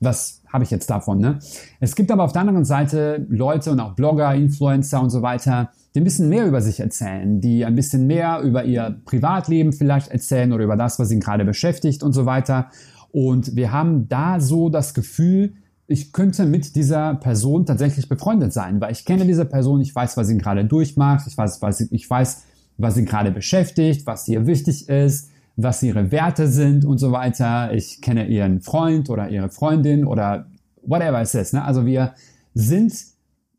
was 0.00 0.42
habe 0.48 0.64
ich 0.64 0.70
jetzt 0.70 0.88
davon? 0.90 1.18
Ne? 1.18 1.38
Es 1.80 1.94
gibt 1.94 2.10
aber 2.10 2.24
auf 2.24 2.32
der 2.32 2.42
anderen 2.42 2.64
Seite 2.64 3.26
Leute 3.28 3.70
und 3.72 3.80
auch 3.80 3.94
Blogger, 3.94 4.34
Influencer 4.34 5.00
und 5.02 5.10
so 5.10 5.22
weiter, 5.22 5.70
die 5.94 6.00
ein 6.00 6.04
bisschen 6.04 6.28
mehr 6.28 6.46
über 6.46 6.60
sich 6.60 6.80
erzählen, 6.80 7.40
die 7.40 7.64
ein 7.64 7.74
bisschen 7.74 8.06
mehr 8.06 8.40
über 8.40 8.64
ihr 8.64 9.00
Privatleben 9.04 9.72
vielleicht 9.72 10.08
erzählen 10.08 10.52
oder 10.52 10.64
über 10.64 10.76
das, 10.76 10.98
was 10.98 11.08
sie 11.08 11.18
gerade 11.18 11.44
beschäftigt 11.44 12.02
und 12.02 12.12
so 12.12 12.26
weiter. 12.26 12.68
Und 13.10 13.56
wir 13.56 13.72
haben 13.72 14.08
da 14.08 14.38
so 14.40 14.68
das 14.68 14.94
Gefühl, 14.94 15.54
ich 15.90 16.12
könnte 16.12 16.44
mit 16.44 16.76
dieser 16.76 17.14
Person 17.14 17.64
tatsächlich 17.64 18.10
befreundet 18.10 18.52
sein, 18.52 18.78
weil 18.80 18.92
ich 18.92 19.06
kenne 19.06 19.26
diese 19.26 19.46
Person, 19.46 19.80
ich 19.80 19.94
weiß, 19.94 20.18
was 20.18 20.28
sie 20.28 20.36
gerade 20.36 20.66
durchmacht, 20.66 21.26
ich 21.26 21.36
weiß, 21.36 21.62
was 21.62 21.78
sie, 21.78 21.88
ich 21.90 22.08
weiß, 22.08 22.44
was 22.76 22.94
sie 22.94 23.06
gerade 23.06 23.30
beschäftigt, 23.30 24.06
was 24.06 24.28
ihr 24.28 24.46
wichtig 24.46 24.88
ist, 24.90 25.30
was 25.56 25.82
ihre 25.82 26.12
Werte 26.12 26.46
sind 26.46 26.84
und 26.84 26.98
so 26.98 27.10
weiter. 27.10 27.72
Ich 27.72 28.02
kenne 28.02 28.28
ihren 28.28 28.60
Freund 28.60 29.08
oder 29.08 29.30
ihre 29.30 29.48
Freundin 29.48 30.04
oder 30.04 30.46
whatever 30.82 31.22
es 31.22 31.34
ist. 31.34 31.54
Ne? 31.54 31.64
Also 31.64 31.86
wir 31.86 32.12
sind, 32.52 32.92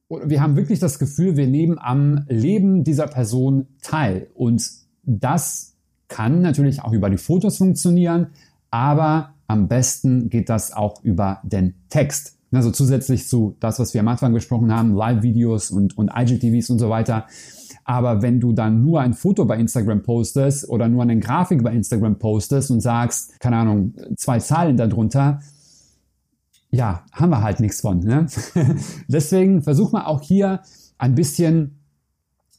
wir 0.07 0.39
haben 0.39 0.55
wirklich 0.55 0.79
das 0.79 0.99
Gefühl, 0.99 1.35
wir 1.35 1.47
nehmen 1.47 1.79
am 1.79 2.25
Leben 2.29 2.83
dieser 2.83 3.07
Person 3.07 3.65
teil. 3.81 4.27
Und 4.35 4.69
das 5.03 5.73
kann 6.07 6.41
natürlich 6.41 6.83
auch 6.83 6.93
über 6.93 7.09
die 7.09 7.17
Fotos 7.17 7.57
funktionieren, 7.57 8.27
aber 8.69 9.33
am 9.49 9.67
besten 9.67 10.29
geht 10.29 10.47
das 10.47 10.71
auch 10.71 11.03
über 11.03 11.41
den 11.43 11.73
Text. 11.89 12.37
Also 12.51 12.71
zusätzlich 12.71 13.27
zu 13.27 13.57
das, 13.59 13.79
was 13.79 13.93
wir 13.93 14.01
am 14.01 14.07
Anfang 14.07 14.33
gesprochen 14.33 14.73
haben, 14.73 14.93
Live-Videos 14.93 15.71
und, 15.71 15.97
und 15.97 16.11
IGTVs 16.15 16.69
und 16.69 16.79
so 16.79 16.89
weiter. 16.89 17.25
Aber 17.83 18.21
wenn 18.21 18.39
du 18.39 18.53
dann 18.53 18.83
nur 18.83 19.01
ein 19.01 19.13
Foto 19.13 19.45
bei 19.45 19.57
Instagram 19.57 20.03
postest 20.03 20.69
oder 20.69 20.87
nur 20.87 21.01
eine 21.01 21.19
Grafik 21.19 21.63
bei 21.63 21.73
Instagram 21.73 22.19
postest 22.19 22.69
und 22.69 22.81
sagst, 22.81 23.39
keine 23.39 23.57
Ahnung, 23.57 23.95
zwei 24.15 24.37
Zahlen 24.39 24.77
darunter, 24.77 25.41
ja, 26.69 27.03
haben 27.11 27.31
wir 27.31 27.41
halt 27.41 27.59
nichts 27.59 27.81
von. 27.81 27.99
Ne? 27.99 28.27
Deswegen 29.07 29.63
versuch 29.63 29.91
mal 29.91 30.05
auch 30.05 30.21
hier 30.21 30.61
ein 30.99 31.15
bisschen 31.15 31.79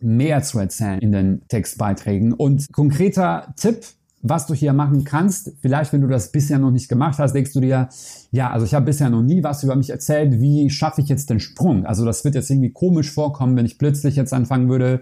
mehr 0.01 0.43
zu 0.43 0.59
erzählen 0.59 0.99
in 0.99 1.13
den 1.13 1.43
Textbeiträgen. 1.47 2.33
Und 2.33 2.73
konkreter 2.73 3.55
Tipp, 3.57 3.85
was 4.23 4.47
du 4.47 4.55
hier 4.55 4.73
machen 4.73 5.05
kannst. 5.05 5.53
Vielleicht, 5.61 5.93
wenn 5.93 6.03
du 6.03 6.09
das 6.09 6.31
bisher 6.31 6.59
noch 6.59 6.71
nicht 6.71 6.89
gemacht 6.89 7.19
hast, 7.19 7.33
denkst 7.33 7.53
du 7.53 7.61
dir, 7.61 7.89
ja, 8.31 8.51
also 8.51 8.67
ich 8.67 8.75
habe 8.75 8.87
bisher 8.87 9.09
noch 9.09 9.23
nie 9.23 9.43
was 9.43 9.65
über 9.65 9.77
mich 9.77 9.91
erzählt. 9.91 10.41
Wie 10.41 10.69
schaffe 10.69 11.01
ich 11.01 11.09
jetzt 11.09 11.31
den 11.31 11.41
Sprung? 11.41 11.87
Also 11.87 12.05
das 12.05 12.25
wird 12.25 12.35
jetzt 12.35 12.51
irgendwie 12.51 12.73
komisch 12.73 13.11
vorkommen, 13.11 13.57
wenn 13.57 13.67
ich 13.67 13.79
plötzlich 13.79 14.17
jetzt 14.17 14.35
anfangen 14.35 14.69
würde, 14.69 15.01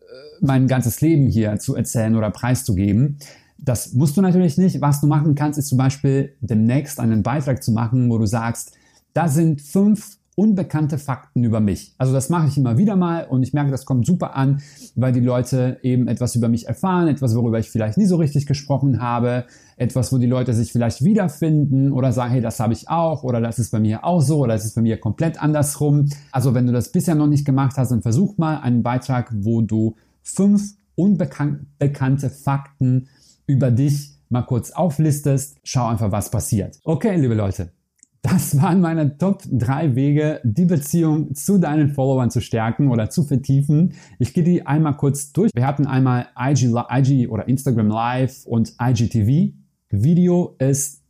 äh, 0.00 0.04
mein 0.40 0.68
ganzes 0.68 1.00
Leben 1.00 1.26
hier 1.26 1.58
zu 1.58 1.74
erzählen 1.74 2.14
oder 2.14 2.30
preiszugeben. 2.30 3.18
Das 3.58 3.92
musst 3.94 4.16
du 4.16 4.22
natürlich 4.22 4.56
nicht. 4.56 4.80
Was 4.80 5.00
du 5.00 5.06
machen 5.06 5.34
kannst, 5.34 5.58
ist 5.58 5.68
zum 5.68 5.78
Beispiel 5.78 6.34
demnächst 6.40 7.00
einen 7.00 7.22
Beitrag 7.22 7.62
zu 7.62 7.72
machen, 7.72 8.08
wo 8.10 8.18
du 8.18 8.26
sagst, 8.26 8.72
da 9.12 9.28
sind 9.28 9.60
fünf 9.60 10.19
unbekannte 10.36 10.96
Fakten 10.98 11.44
über 11.44 11.60
mich. 11.60 11.94
Also 11.98 12.12
das 12.12 12.28
mache 12.28 12.48
ich 12.48 12.56
immer 12.56 12.78
wieder 12.78 12.96
mal 12.96 13.24
und 13.24 13.42
ich 13.42 13.52
merke, 13.52 13.70
das 13.70 13.84
kommt 13.84 14.06
super 14.06 14.36
an, 14.36 14.62
weil 14.94 15.12
die 15.12 15.20
Leute 15.20 15.78
eben 15.82 16.08
etwas 16.08 16.34
über 16.34 16.48
mich 16.48 16.66
erfahren, 16.66 17.08
etwas, 17.08 17.34
worüber 17.34 17.58
ich 17.58 17.70
vielleicht 17.70 17.98
nie 17.98 18.06
so 18.06 18.16
richtig 18.16 18.46
gesprochen 18.46 19.02
habe, 19.02 19.44
etwas, 19.76 20.12
wo 20.12 20.18
die 20.18 20.26
Leute 20.26 20.54
sich 20.54 20.72
vielleicht 20.72 21.04
wiederfinden 21.04 21.92
oder 21.92 22.12
sagen, 22.12 22.32
hey, 22.32 22.40
das 22.40 22.60
habe 22.60 22.72
ich 22.72 22.88
auch 22.88 23.22
oder 23.22 23.40
das 23.40 23.58
ist 23.58 23.70
bei 23.70 23.80
mir 23.80 24.04
auch 24.04 24.20
so 24.20 24.38
oder 24.38 24.54
das 24.54 24.64
ist 24.64 24.74
bei 24.74 24.82
mir 24.82 24.98
komplett 24.98 25.42
andersrum. 25.42 26.08
Also 26.32 26.54
wenn 26.54 26.66
du 26.66 26.72
das 26.72 26.92
bisher 26.92 27.14
noch 27.14 27.26
nicht 27.26 27.44
gemacht 27.44 27.76
hast, 27.76 27.90
dann 27.90 28.02
versuch 28.02 28.38
mal 28.38 28.58
einen 28.58 28.82
Beitrag, 28.82 29.30
wo 29.34 29.60
du 29.60 29.96
fünf 30.22 30.74
unbekannte 30.94 32.30
Fakten 32.30 33.08
über 33.46 33.70
dich 33.70 34.14
mal 34.28 34.42
kurz 34.42 34.70
auflistest. 34.70 35.58
Schau 35.64 35.88
einfach, 35.88 36.12
was 36.12 36.30
passiert. 36.30 36.78
Okay, 36.84 37.16
liebe 37.16 37.34
Leute, 37.34 37.72
das 38.22 38.60
waren 38.60 38.80
meine 38.80 39.16
Top 39.16 39.42
3 39.50 39.94
Wege, 39.94 40.40
die 40.44 40.66
Beziehung 40.66 41.34
zu 41.34 41.58
deinen 41.58 41.88
Followern 41.88 42.30
zu 42.30 42.40
stärken 42.40 42.90
oder 42.90 43.08
zu 43.08 43.24
vertiefen. 43.24 43.94
Ich 44.18 44.34
gehe 44.34 44.44
die 44.44 44.66
einmal 44.66 44.96
kurz 44.96 45.32
durch. 45.32 45.50
Wir 45.54 45.66
hatten 45.66 45.86
einmal 45.86 46.26
IG, 46.38 46.74
IG 46.90 47.28
oder 47.28 47.48
Instagram 47.48 47.88
Live 47.88 48.44
und 48.44 48.74
IGTV. 48.80 49.54
Video 49.90 50.54
ist 50.58 51.02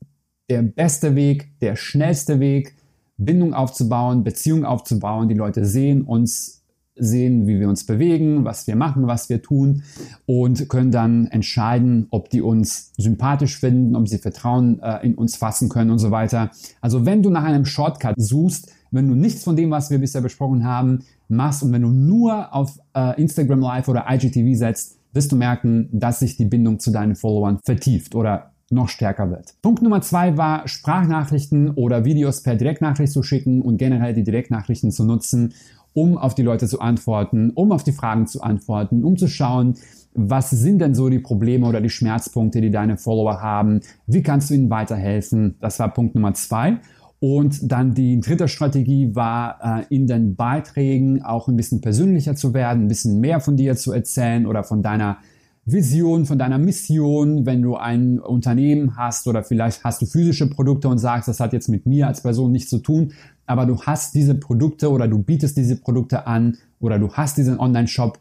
der 0.48 0.62
beste 0.62 1.14
Weg, 1.16 1.58
der 1.60 1.76
schnellste 1.76 2.38
Weg, 2.38 2.76
Bindung 3.16 3.54
aufzubauen, 3.54 4.24
Beziehung 4.24 4.64
aufzubauen. 4.64 5.28
Die 5.28 5.34
Leute 5.34 5.64
sehen 5.64 6.02
uns 6.02 6.59
sehen, 7.00 7.46
wie 7.46 7.58
wir 7.58 7.68
uns 7.68 7.84
bewegen, 7.84 8.44
was 8.44 8.66
wir 8.66 8.76
machen, 8.76 9.06
was 9.06 9.28
wir 9.28 9.42
tun 9.42 9.82
und 10.26 10.68
können 10.68 10.90
dann 10.90 11.26
entscheiden, 11.26 12.06
ob 12.10 12.30
die 12.30 12.42
uns 12.42 12.92
sympathisch 12.96 13.58
finden, 13.58 13.96
ob 13.96 14.08
sie 14.08 14.18
Vertrauen 14.18 14.80
äh, 14.82 15.04
in 15.04 15.14
uns 15.14 15.36
fassen 15.36 15.68
können 15.68 15.90
und 15.90 15.98
so 15.98 16.10
weiter. 16.10 16.50
Also 16.80 17.06
wenn 17.06 17.22
du 17.22 17.30
nach 17.30 17.44
einem 17.44 17.64
Shortcut 17.64 18.14
suchst, 18.16 18.72
wenn 18.90 19.08
du 19.08 19.14
nichts 19.14 19.44
von 19.44 19.56
dem, 19.56 19.70
was 19.70 19.90
wir 19.90 19.98
bisher 19.98 20.20
besprochen 20.20 20.64
haben, 20.64 21.00
machst 21.28 21.62
und 21.62 21.72
wenn 21.72 21.82
du 21.82 21.90
nur 21.90 22.54
auf 22.54 22.78
äh, 22.94 23.20
Instagram 23.20 23.60
Live 23.60 23.88
oder 23.88 24.06
IGTV 24.08 24.58
setzt, 24.58 24.98
wirst 25.12 25.32
du 25.32 25.36
merken, 25.36 25.88
dass 25.92 26.20
sich 26.20 26.36
die 26.36 26.44
Bindung 26.44 26.78
zu 26.78 26.90
deinen 26.90 27.16
Followern 27.16 27.58
vertieft 27.64 28.14
oder 28.14 28.52
noch 28.70 28.88
stärker 28.88 29.30
wird. 29.30 29.54
Punkt 29.62 29.82
Nummer 29.82 30.00
zwei 30.00 30.36
war, 30.36 30.66
Sprachnachrichten 30.68 31.70
oder 31.70 32.04
Videos 32.04 32.42
per 32.42 32.54
Direktnachricht 32.54 33.12
zu 33.12 33.22
schicken 33.22 33.62
und 33.62 33.78
generell 33.78 34.14
die 34.14 34.22
Direktnachrichten 34.22 34.92
zu 34.92 35.04
nutzen, 35.04 35.54
um 35.92 36.18
auf 36.18 36.34
die 36.34 36.42
Leute 36.42 36.66
zu 36.66 36.80
antworten, 36.80 37.50
um 37.50 37.72
auf 37.72 37.84
die 37.84 37.92
Fragen 37.92 38.26
zu 38.26 38.42
antworten, 38.42 39.04
um 39.04 39.16
zu 39.16 39.26
schauen, 39.28 39.74
was 40.12 40.50
sind 40.50 40.80
denn 40.80 40.94
so 40.94 41.08
die 41.08 41.20
Probleme 41.20 41.66
oder 41.66 41.80
die 41.80 41.90
Schmerzpunkte, 41.90 42.60
die 42.60 42.70
deine 42.70 42.96
Follower 42.96 43.40
haben? 43.40 43.80
Wie 44.06 44.22
kannst 44.22 44.50
du 44.50 44.54
ihnen 44.54 44.70
weiterhelfen? 44.70 45.56
Das 45.60 45.78
war 45.78 45.92
Punkt 45.92 46.14
Nummer 46.14 46.34
zwei. 46.34 46.78
Und 47.20 47.70
dann 47.70 47.92
die 47.92 48.18
dritte 48.18 48.48
Strategie 48.48 49.14
war, 49.14 49.58
äh, 49.62 49.94
in 49.94 50.06
den 50.06 50.36
Beiträgen 50.36 51.22
auch 51.22 51.48
ein 51.48 51.56
bisschen 51.56 51.82
persönlicher 51.82 52.34
zu 52.34 52.54
werden, 52.54 52.84
ein 52.84 52.88
bisschen 52.88 53.20
mehr 53.20 53.40
von 53.40 53.56
dir 53.56 53.76
zu 53.76 53.92
erzählen 53.92 54.46
oder 54.46 54.64
von 54.64 54.82
deiner 54.82 55.18
Vision, 55.72 56.26
von 56.26 56.38
deiner 56.38 56.58
Mission, 56.58 57.46
wenn 57.46 57.62
du 57.62 57.76
ein 57.76 58.18
Unternehmen 58.18 58.96
hast 58.96 59.26
oder 59.26 59.42
vielleicht 59.42 59.84
hast 59.84 60.02
du 60.02 60.06
physische 60.06 60.48
Produkte 60.48 60.88
und 60.88 60.98
sagst, 60.98 61.28
das 61.28 61.40
hat 61.40 61.52
jetzt 61.52 61.68
mit 61.68 61.86
mir 61.86 62.06
als 62.06 62.22
Person 62.22 62.52
nichts 62.52 62.70
zu 62.70 62.78
tun, 62.78 63.12
aber 63.46 63.66
du 63.66 63.80
hast 63.82 64.14
diese 64.14 64.34
Produkte 64.34 64.90
oder 64.90 65.08
du 65.08 65.22
bietest 65.22 65.56
diese 65.56 65.76
Produkte 65.76 66.26
an 66.26 66.56
oder 66.78 66.98
du 66.98 67.12
hast 67.12 67.36
diesen 67.36 67.58
Online-Shop 67.58 68.18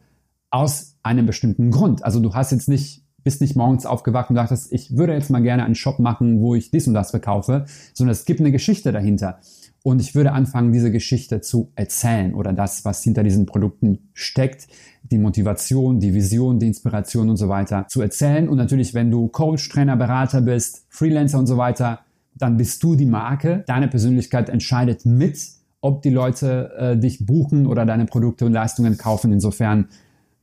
aus 0.49 0.97
einem 1.03 1.25
bestimmten 1.25 1.71
Grund. 1.71 2.03
Also 2.03 2.19
du 2.19 2.33
hast 2.33 2.51
jetzt 2.51 2.69
nicht 2.69 3.03
bist 3.23 3.41
nicht 3.41 3.55
morgens 3.55 3.85
aufgewacht 3.85 4.29
und 4.29 4.35
dachtest, 4.35 4.71
ich 4.71 4.95
würde 4.97 5.13
jetzt 5.13 5.29
mal 5.29 5.41
gerne 5.41 5.65
einen 5.65 5.75
Shop 5.75 5.99
machen, 5.99 6.41
wo 6.41 6.55
ich 6.55 6.71
dies 6.71 6.87
und 6.87 6.93
das 6.93 7.11
verkaufe, 7.11 7.65
sondern 7.93 8.11
es 8.11 8.25
gibt 8.25 8.39
eine 8.39 8.51
Geschichte 8.51 8.91
dahinter. 8.91 9.39
Und 9.81 10.01
ich 10.01 10.13
würde 10.13 10.33
anfangen, 10.33 10.73
diese 10.73 10.91
Geschichte 10.91 11.41
zu 11.41 11.71
erzählen 11.75 12.33
oder 12.33 12.51
das, 12.51 12.83
was 12.83 13.01
hinter 13.01 13.23
diesen 13.23 13.45
Produkten 13.45 14.09
steckt, 14.13 14.67
die 15.03 15.17
Motivation, 15.17 15.99
die 15.99 16.13
Vision, 16.13 16.59
die 16.59 16.67
Inspiration 16.67 17.29
und 17.29 17.37
so 17.37 17.47
weiter 17.47 17.85
zu 17.87 18.01
erzählen. 18.01 18.49
Und 18.49 18.57
natürlich, 18.57 18.93
wenn 18.93 19.09
du 19.09 19.29
Coach, 19.29 19.69
Trainer, 19.69 19.95
Berater 19.95 20.41
bist, 20.41 20.85
Freelancer 20.89 21.39
und 21.39 21.47
so 21.47 21.57
weiter, 21.57 22.01
dann 22.35 22.57
bist 22.57 22.83
du 22.83 22.95
die 22.95 23.05
Marke. 23.05 23.63
Deine 23.67 23.87
Persönlichkeit 23.87 24.49
entscheidet 24.49 25.05
mit, 25.05 25.39
ob 25.81 26.01
die 26.01 26.09
Leute 26.09 26.71
äh, 26.77 26.97
dich 26.97 27.25
buchen 27.25 27.65
oder 27.65 27.85
deine 27.85 28.05
Produkte 28.05 28.45
und 28.45 28.53
Leistungen 28.53 28.97
kaufen. 28.97 29.31
Insofern 29.31 29.87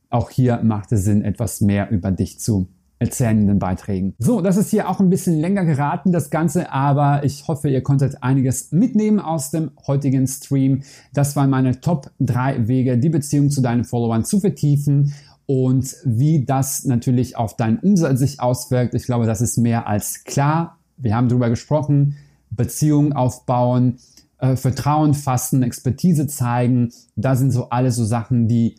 auch 0.09 0.29
hier 0.29 0.61
macht 0.63 0.91
es 0.91 1.03
Sinn, 1.03 1.23
etwas 1.23 1.61
mehr 1.61 1.89
über 1.89 2.11
dich 2.11 2.39
zu 2.39 2.67
erzählen 2.99 3.37
in 3.37 3.47
den 3.47 3.59
Beiträgen. 3.59 4.15
So, 4.17 4.41
das 4.41 4.57
ist 4.57 4.71
hier 4.71 4.89
auch 4.89 4.99
ein 4.99 5.09
bisschen 5.09 5.39
länger 5.39 5.65
geraten, 5.65 6.11
das 6.11 6.29
Ganze, 6.29 6.71
aber 6.71 7.23
ich 7.23 7.47
hoffe, 7.47 7.69
ihr 7.69 7.81
konntet 7.81 8.23
einiges 8.23 8.71
mitnehmen 8.71 9.19
aus 9.19 9.51
dem 9.51 9.71
heutigen 9.85 10.27
Stream. 10.27 10.81
Das 11.13 11.35
waren 11.35 11.49
meine 11.49 11.79
Top 11.79 12.11
3 12.19 12.67
Wege, 12.67 12.97
die 12.97 13.09
Beziehung 13.09 13.51
zu 13.51 13.61
deinen 13.61 13.83
Followern 13.83 14.25
zu 14.25 14.39
vertiefen 14.39 15.13
und 15.45 15.95
wie 16.05 16.43
das 16.43 16.85
natürlich 16.85 17.37
auf 17.37 17.55
deinen 17.55 17.77
Umsatz 17.79 18.19
sich 18.19 18.39
auswirkt. 18.39 18.95
Ich 18.95 19.05
glaube, 19.05 19.27
das 19.27 19.41
ist 19.41 19.57
mehr 19.57 19.87
als 19.87 20.23
klar. 20.23 20.77
Wir 20.97 21.15
haben 21.15 21.29
darüber 21.29 21.49
gesprochen, 21.49 22.15
Beziehungen 22.49 23.13
aufbauen, 23.13 23.99
äh, 24.39 24.55
Vertrauen 24.55 25.13
fassen, 25.13 25.61
Expertise 25.61 26.27
zeigen. 26.27 26.91
Da 27.15 27.35
sind 27.35 27.51
so 27.51 27.69
alle 27.69 27.91
so 27.91 28.03
Sachen, 28.03 28.47
die 28.47 28.75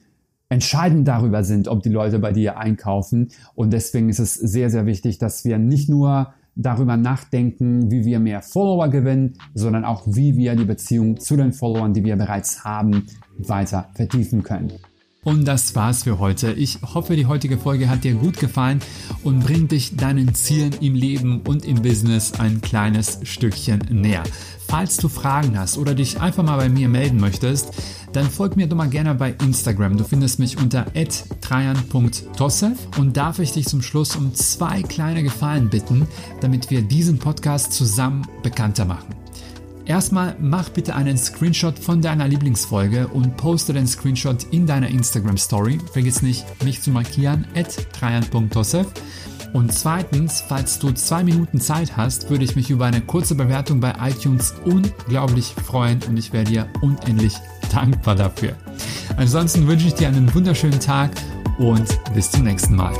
entscheidend 0.49 1.07
darüber 1.07 1.45
sind, 1.45 1.69
ob 1.69 1.83
die 1.83 1.91
Leute 1.91 2.19
bei 2.19 2.33
dir 2.33 2.59
einkaufen. 2.59 3.29
Und 3.55 3.73
deswegen 3.73 4.09
ist 4.09 4.19
es 4.19 4.35
sehr, 4.35 4.71
sehr 4.71 4.87
wichtig, 4.87 5.19
dass 5.19 5.45
wir 5.45 5.59
nicht 5.59 5.89
nur 5.89 6.33
darüber 6.55 6.97
nachdenken, 6.97 7.91
wie 7.91 8.05
wir 8.05 8.19
mehr 8.19 8.43
Follower 8.43 8.89
gewinnen, 8.89 9.35
sondern 9.55 9.85
auch, 9.85 10.03
wie 10.07 10.37
wir 10.37 10.57
die 10.57 10.65
Beziehung 10.65 11.21
zu 11.21 11.37
den 11.37 11.53
Followern, 11.53 11.93
die 11.93 12.05
wir 12.05 12.17
bereits 12.17 12.65
haben, 12.65 13.07
weiter 13.39 13.89
vertiefen 13.95 14.43
können. 14.43 14.73
Und 15.29 15.45
das 15.45 15.75
war's 15.75 16.05
für 16.05 16.19
heute. 16.19 16.55
Ich 16.55 16.79
hoffe, 16.95 17.14
die 17.14 17.27
heutige 17.27 17.59
Folge 17.59 17.91
hat 17.91 18.03
dir 18.03 18.14
gut 18.14 18.38
gefallen 18.38 18.81
und 19.23 19.41
bringt 19.41 19.73
dich 19.73 19.95
deinen 19.95 20.35
Zielen 20.35 20.75
im 20.81 20.95
Leben 20.95 21.43
und 21.43 21.67
im 21.67 21.83
Business 21.83 22.33
ein 22.41 22.62
kleines 22.62 23.21
Stückchen 23.25 23.81
näher. 23.91 24.23
Falls 24.69 24.97
du 24.97 25.11
Fragen 25.11 25.59
hast 25.59 25.77
oder 25.77 25.95
dich 25.95 26.19
einfach 26.19 26.45
mal 26.45 26.57
bei 26.57 26.71
mir 26.71 26.88
melden 26.88 27.21
möchtest, 27.21 27.75
dann 28.14 28.31
folg 28.31 28.57
mir 28.57 28.69
doch 28.69 28.77
mal 28.79 28.88
gerne 28.88 29.14
bei 29.14 29.35
Instagram. 29.45 29.99
Du 29.99 30.05
findest 30.05 30.38
mich 30.38 30.57
unter 30.57 30.87
trajan.tossev 31.43 32.79
und 32.97 33.14
darf 33.14 33.38
ich 33.38 33.53
dich 33.53 33.67
zum 33.67 33.83
Schluss 33.83 34.17
um 34.17 34.35
zwei 34.35 34.83
kleine 34.83 35.23
Gefallen 35.23 35.69
bitten, 35.69 36.09
damit 36.41 36.71
wir 36.71 36.81
diesen 36.81 37.19
Podcast 37.19 37.75
zusammen 37.75 38.27
bekannter 38.43 38.87
machen. 38.87 39.28
Erstmal 39.88 40.37
mach 40.38 40.68
bitte 40.68 40.94
einen 40.94 41.16
Screenshot 41.16 41.79
von 41.79 42.03
deiner 42.03 42.29
Lieblingsfolge 42.29 43.09
und 43.09 43.38
poste 43.38 43.72
den 43.72 43.87
Screenshot 43.87 44.44
in 44.51 44.66
deiner 44.66 44.88
Instagram 44.88 45.38
Story. 45.38 45.79
Vergiss 45.92 46.20
nicht, 46.20 46.44
mich 46.62 46.83
zu 46.83 46.90
markieren, 46.90 47.46
at. 47.57 47.87
Und 49.55 49.72
zweitens, 49.72 50.42
falls 50.46 50.79
du 50.79 50.92
zwei 50.92 51.24
Minuten 51.24 51.59
Zeit 51.59 51.96
hast, 51.96 52.29
würde 52.29 52.44
ich 52.44 52.55
mich 52.55 52.68
über 52.68 52.85
eine 52.85 53.01
kurze 53.01 53.35
Bewertung 53.35 53.81
bei 53.81 53.94
iTunes 53.98 54.55
unglaublich 54.66 55.55
freuen 55.64 56.01
und 56.07 56.18
ich 56.18 56.35
wäre 56.35 56.44
dir 56.44 56.68
unendlich 56.83 57.35
dankbar 57.72 58.14
dafür. 58.14 58.53
Ansonsten 59.16 59.66
wünsche 59.66 59.87
ich 59.87 59.94
dir 59.94 60.09
einen 60.09 60.33
wunderschönen 60.35 60.81
Tag 60.81 61.12
und 61.57 61.98
bis 62.12 62.31
zum 62.31 62.44
nächsten 62.44 62.77
Mal. 62.77 62.92